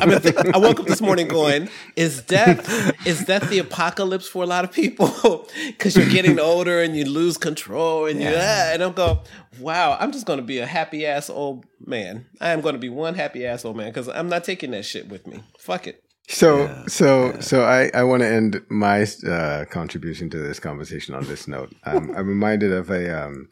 I 0.00 0.06
mean, 0.06 0.20
I 0.54 0.58
woke 0.58 0.78
up 0.78 0.86
this 0.86 1.00
morning 1.00 1.26
going, 1.26 1.70
is 1.96 2.20
death 2.22 2.68
is 3.06 3.24
death 3.24 3.48
the 3.48 3.58
apocalypse 3.58 4.28
for 4.28 4.42
a 4.42 4.46
lot 4.46 4.64
of 4.64 4.72
people? 4.72 5.48
Because 5.72 5.96
you're 5.96 6.10
getting 6.10 6.38
older 6.38 6.82
and 6.82 6.96
you 6.96 7.04
lose 7.04 7.38
control 7.38 8.06
and 8.06 8.20
yeah. 8.20 8.30
you 8.30 8.36
ah, 8.38 8.72
and 8.74 8.82
I'm 8.82 8.92
going, 8.92 9.18
wow, 9.58 9.96
I'm 9.98 10.12
just 10.12 10.26
going 10.26 10.38
to 10.38 10.44
be 10.44 10.58
a 10.58 10.66
happy 10.66 11.06
ass 11.06 11.30
old 11.30 11.64
man. 11.84 12.26
I 12.40 12.50
am 12.50 12.60
going 12.60 12.74
to 12.74 12.78
be 12.78 12.88
one 12.88 13.14
happy 13.14 13.46
ass 13.46 13.64
old 13.64 13.76
man 13.76 13.88
because 13.88 14.08
I'm 14.08 14.28
not 14.28 14.44
taking 14.44 14.72
that 14.72 14.84
shit 14.84 15.08
with 15.08 15.26
me. 15.26 15.42
Fuck 15.58 15.86
it. 15.86 16.04
So, 16.28 16.64
yeah, 16.64 16.84
so, 16.86 17.26
yeah. 17.26 17.40
so 17.40 17.64
I, 17.64 17.90
I 17.94 18.04
want 18.04 18.22
to 18.22 18.28
end 18.28 18.60
my 18.68 19.06
uh, 19.26 19.64
contribution 19.66 20.30
to 20.30 20.38
this 20.38 20.60
conversation 20.60 21.14
on 21.14 21.24
this 21.24 21.48
note. 21.48 21.72
Um, 21.84 22.12
I'm 22.16 22.28
reminded 22.28 22.72
of 22.72 22.90
a, 22.90 23.26
um, 23.26 23.48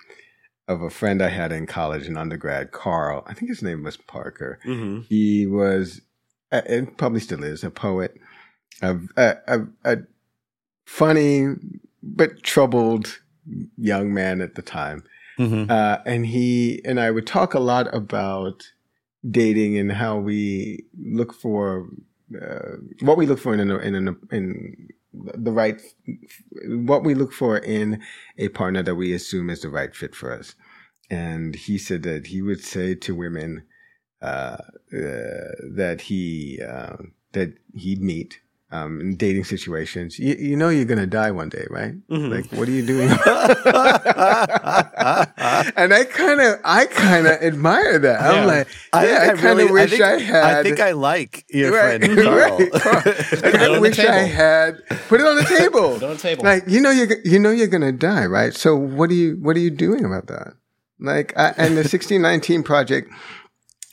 of 0.70 0.82
a 0.82 0.90
friend 0.90 1.20
I 1.20 1.28
had 1.28 1.50
in 1.50 1.66
college 1.66 2.06
in 2.06 2.16
undergrad, 2.16 2.70
Carl. 2.70 3.24
I 3.26 3.34
think 3.34 3.48
his 3.48 3.62
name 3.62 3.82
was 3.82 3.96
Parker. 3.96 4.60
Mm-hmm. 4.64 5.00
He 5.08 5.46
was, 5.46 6.00
and 6.52 6.96
probably 6.96 7.20
still 7.20 7.42
is, 7.42 7.64
a 7.64 7.70
poet, 7.70 8.14
a, 8.80 8.96
a, 9.16 9.60
a, 9.84 9.96
funny 10.86 11.54
but 12.02 12.42
troubled 12.42 13.18
young 13.76 14.14
man 14.14 14.40
at 14.40 14.54
the 14.54 14.62
time. 14.62 15.02
Mm-hmm. 15.38 15.70
Uh, 15.70 15.98
and 16.06 16.24
he 16.24 16.80
and 16.84 17.00
I 17.00 17.10
would 17.10 17.26
talk 17.26 17.54
a 17.54 17.60
lot 17.60 17.92
about 17.94 18.62
dating 19.28 19.76
and 19.76 19.90
how 19.90 20.18
we 20.18 20.84
look 20.98 21.32
for 21.34 21.88
uh, 22.40 22.76
what 23.00 23.16
we 23.16 23.26
look 23.26 23.38
for 23.38 23.54
in 23.54 23.70
a, 23.70 23.78
in 23.78 24.16
in 24.30 24.88
the 25.12 25.52
right 25.52 25.80
what 26.64 27.04
we 27.04 27.14
look 27.14 27.32
for 27.32 27.58
in 27.58 28.02
a 28.38 28.48
partner 28.48 28.82
that 28.82 28.94
we 28.94 29.12
assume 29.12 29.50
is 29.50 29.62
the 29.62 29.68
right 29.68 29.94
fit 29.94 30.14
for 30.14 30.32
us. 30.32 30.54
And 31.10 31.54
he 31.54 31.78
said 31.78 32.02
that 32.04 32.28
he 32.28 32.42
would 32.42 32.62
say 32.62 32.94
to 32.94 33.14
women 33.14 33.64
uh, 34.22 34.56
uh, 34.92 35.56
that 35.74 36.02
he 36.02 36.60
uh, 36.62 36.96
that 37.32 37.54
he'd 37.74 38.00
meet 38.00 38.40
um, 38.72 39.00
in 39.00 39.16
dating 39.16 39.44
situations. 39.44 40.18
You, 40.18 40.34
you, 40.34 40.56
know 40.56 40.68
you're 40.68 40.84
gonna 40.84 41.06
die 41.06 41.30
one 41.30 41.48
day, 41.48 41.66
right? 41.70 41.94
Mm-hmm. 42.08 42.32
Like, 42.32 42.46
what 42.52 42.68
are 42.68 42.70
you 42.70 42.86
doing? 42.86 43.10
and 43.10 43.14
I 45.92 46.04
kind 46.08 46.40
of, 46.40 46.60
I 46.64 46.86
kind 46.86 47.26
of 47.26 47.42
admire 47.42 47.98
that. 47.98 48.20
Yeah. 48.20 48.30
I'm 48.30 48.46
like, 48.46 48.68
yeah, 48.94 49.00
I, 49.00 49.06
I, 49.06 49.22
I 49.22 49.26
kind 49.28 49.38
of 49.38 49.44
really, 49.44 49.72
wish 49.72 49.92
I, 49.92 49.96
think, 49.96 50.02
I, 50.02 50.18
had. 50.18 50.44
I 50.44 50.62
think 50.62 50.80
I 50.80 50.92
like 50.92 51.44
your 51.50 51.72
right, 51.72 52.00
friend 52.00 52.22
Carl. 52.22 52.58
Right, 52.58 52.72
Carl. 52.72 53.02
I 53.04 53.50
kind 53.58 53.74
of 53.74 53.80
wish 53.80 53.98
I 53.98 54.20
had 54.22 54.86
put 55.08 55.20
it 55.20 55.26
on 55.26 55.36
the 55.36 55.44
table. 55.44 55.94
put 55.94 56.02
it 56.02 56.06
on 56.06 56.16
the 56.16 56.18
table. 56.18 56.44
Like, 56.44 56.64
you 56.66 56.80
know, 56.80 56.90
you 56.90 57.08
you 57.24 57.38
know 57.38 57.50
you're 57.50 57.66
gonna 57.66 57.92
die, 57.92 58.26
right? 58.26 58.54
So 58.54 58.76
what 58.76 59.10
are 59.10 59.14
you 59.14 59.36
what 59.40 59.56
are 59.56 59.60
you 59.60 59.70
doing 59.70 60.04
about 60.04 60.26
that? 60.28 60.54
Like, 61.00 61.32
I, 61.36 61.48
and 61.56 61.76
the 61.76 61.82
1619 61.82 62.62
project, 62.62 63.10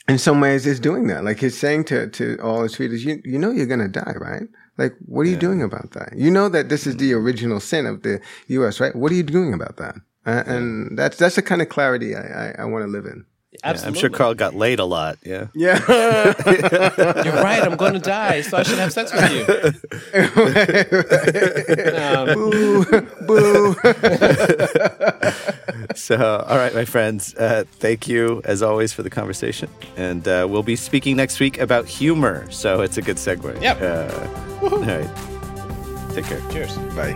in 0.08 0.18
some 0.18 0.40
ways, 0.40 0.66
is 0.66 0.78
doing 0.78 1.06
that. 1.08 1.24
Like, 1.24 1.40
he's 1.40 1.58
saying 1.58 1.84
to, 1.84 2.08
to 2.10 2.38
all 2.42 2.62
his 2.62 2.78
readers, 2.78 3.04
you, 3.04 3.20
you 3.24 3.38
know, 3.38 3.50
you're 3.50 3.66
going 3.66 3.80
to 3.80 3.88
die, 3.88 4.14
right? 4.16 4.42
Like, 4.78 4.94
what 5.04 5.26
are 5.26 5.28
you 5.30 5.36
doing 5.36 5.62
about 5.62 5.90
that? 5.92 6.16
You 6.16 6.30
know 6.30 6.48
that 6.48 6.68
this 6.68 6.86
is 6.86 6.96
the 6.96 7.12
original 7.12 7.60
sin 7.60 7.84
of 7.84 8.02
the 8.02 8.20
U.S., 8.46 8.80
right? 8.80 8.94
What 8.94 9.12
are 9.12 9.16
you 9.16 9.24
doing 9.24 9.52
about 9.52 9.76
that? 9.76 9.96
Uh, 10.24 10.44
and 10.46 10.98
that's 10.98 11.16
that's 11.16 11.36
the 11.36 11.42
kind 11.42 11.62
of 11.62 11.68
clarity 11.68 12.14
I, 12.14 12.20
I, 12.20 12.54
I 12.58 12.64
want 12.64 12.84
to 12.84 12.90
live 12.90 13.06
in. 13.06 13.24
Absolutely. 13.64 13.82
Yeah, 13.82 13.88
I'm 13.88 13.94
sure 13.94 14.10
Carl 14.16 14.34
got 14.34 14.54
laid 14.54 14.78
a 14.78 14.84
lot. 14.84 15.18
Yeah. 15.24 15.46
Yeah. 15.54 15.78
You're 17.24 17.42
right. 17.42 17.62
I'm 17.62 17.76
going 17.76 17.94
to 17.94 17.98
die, 17.98 18.42
so 18.42 18.58
I 18.58 18.62
should 18.62 18.78
have 18.78 18.92
sex 18.92 19.10
with 19.12 19.32
you. 19.32 19.46
um, 21.96 22.26
boo, 22.34 22.84
boo. 23.26 23.74
so, 25.94 26.44
all 26.46 26.58
right, 26.58 26.74
my 26.74 26.84
friends, 26.84 27.34
uh, 27.36 27.64
thank 27.78 28.06
you 28.06 28.42
as 28.44 28.62
always 28.62 28.92
for 28.92 29.02
the 29.02 29.08
conversation. 29.10 29.70
And 29.96 30.28
uh, 30.28 30.46
we'll 30.48 30.62
be 30.62 30.76
speaking 30.76 31.16
next 31.16 31.40
week 31.40 31.58
about 31.58 31.86
humor. 31.86 32.46
So 32.50 32.82
it's 32.82 32.98
a 32.98 33.02
good 33.02 33.16
segue. 33.16 33.62
Yep. 33.62 33.80
Uh, 33.80 34.10
all 34.62 34.78
right. 34.80 35.08
Take 36.14 36.26
care. 36.26 36.42
Cheers. 36.50 36.76
Bye. 36.94 37.14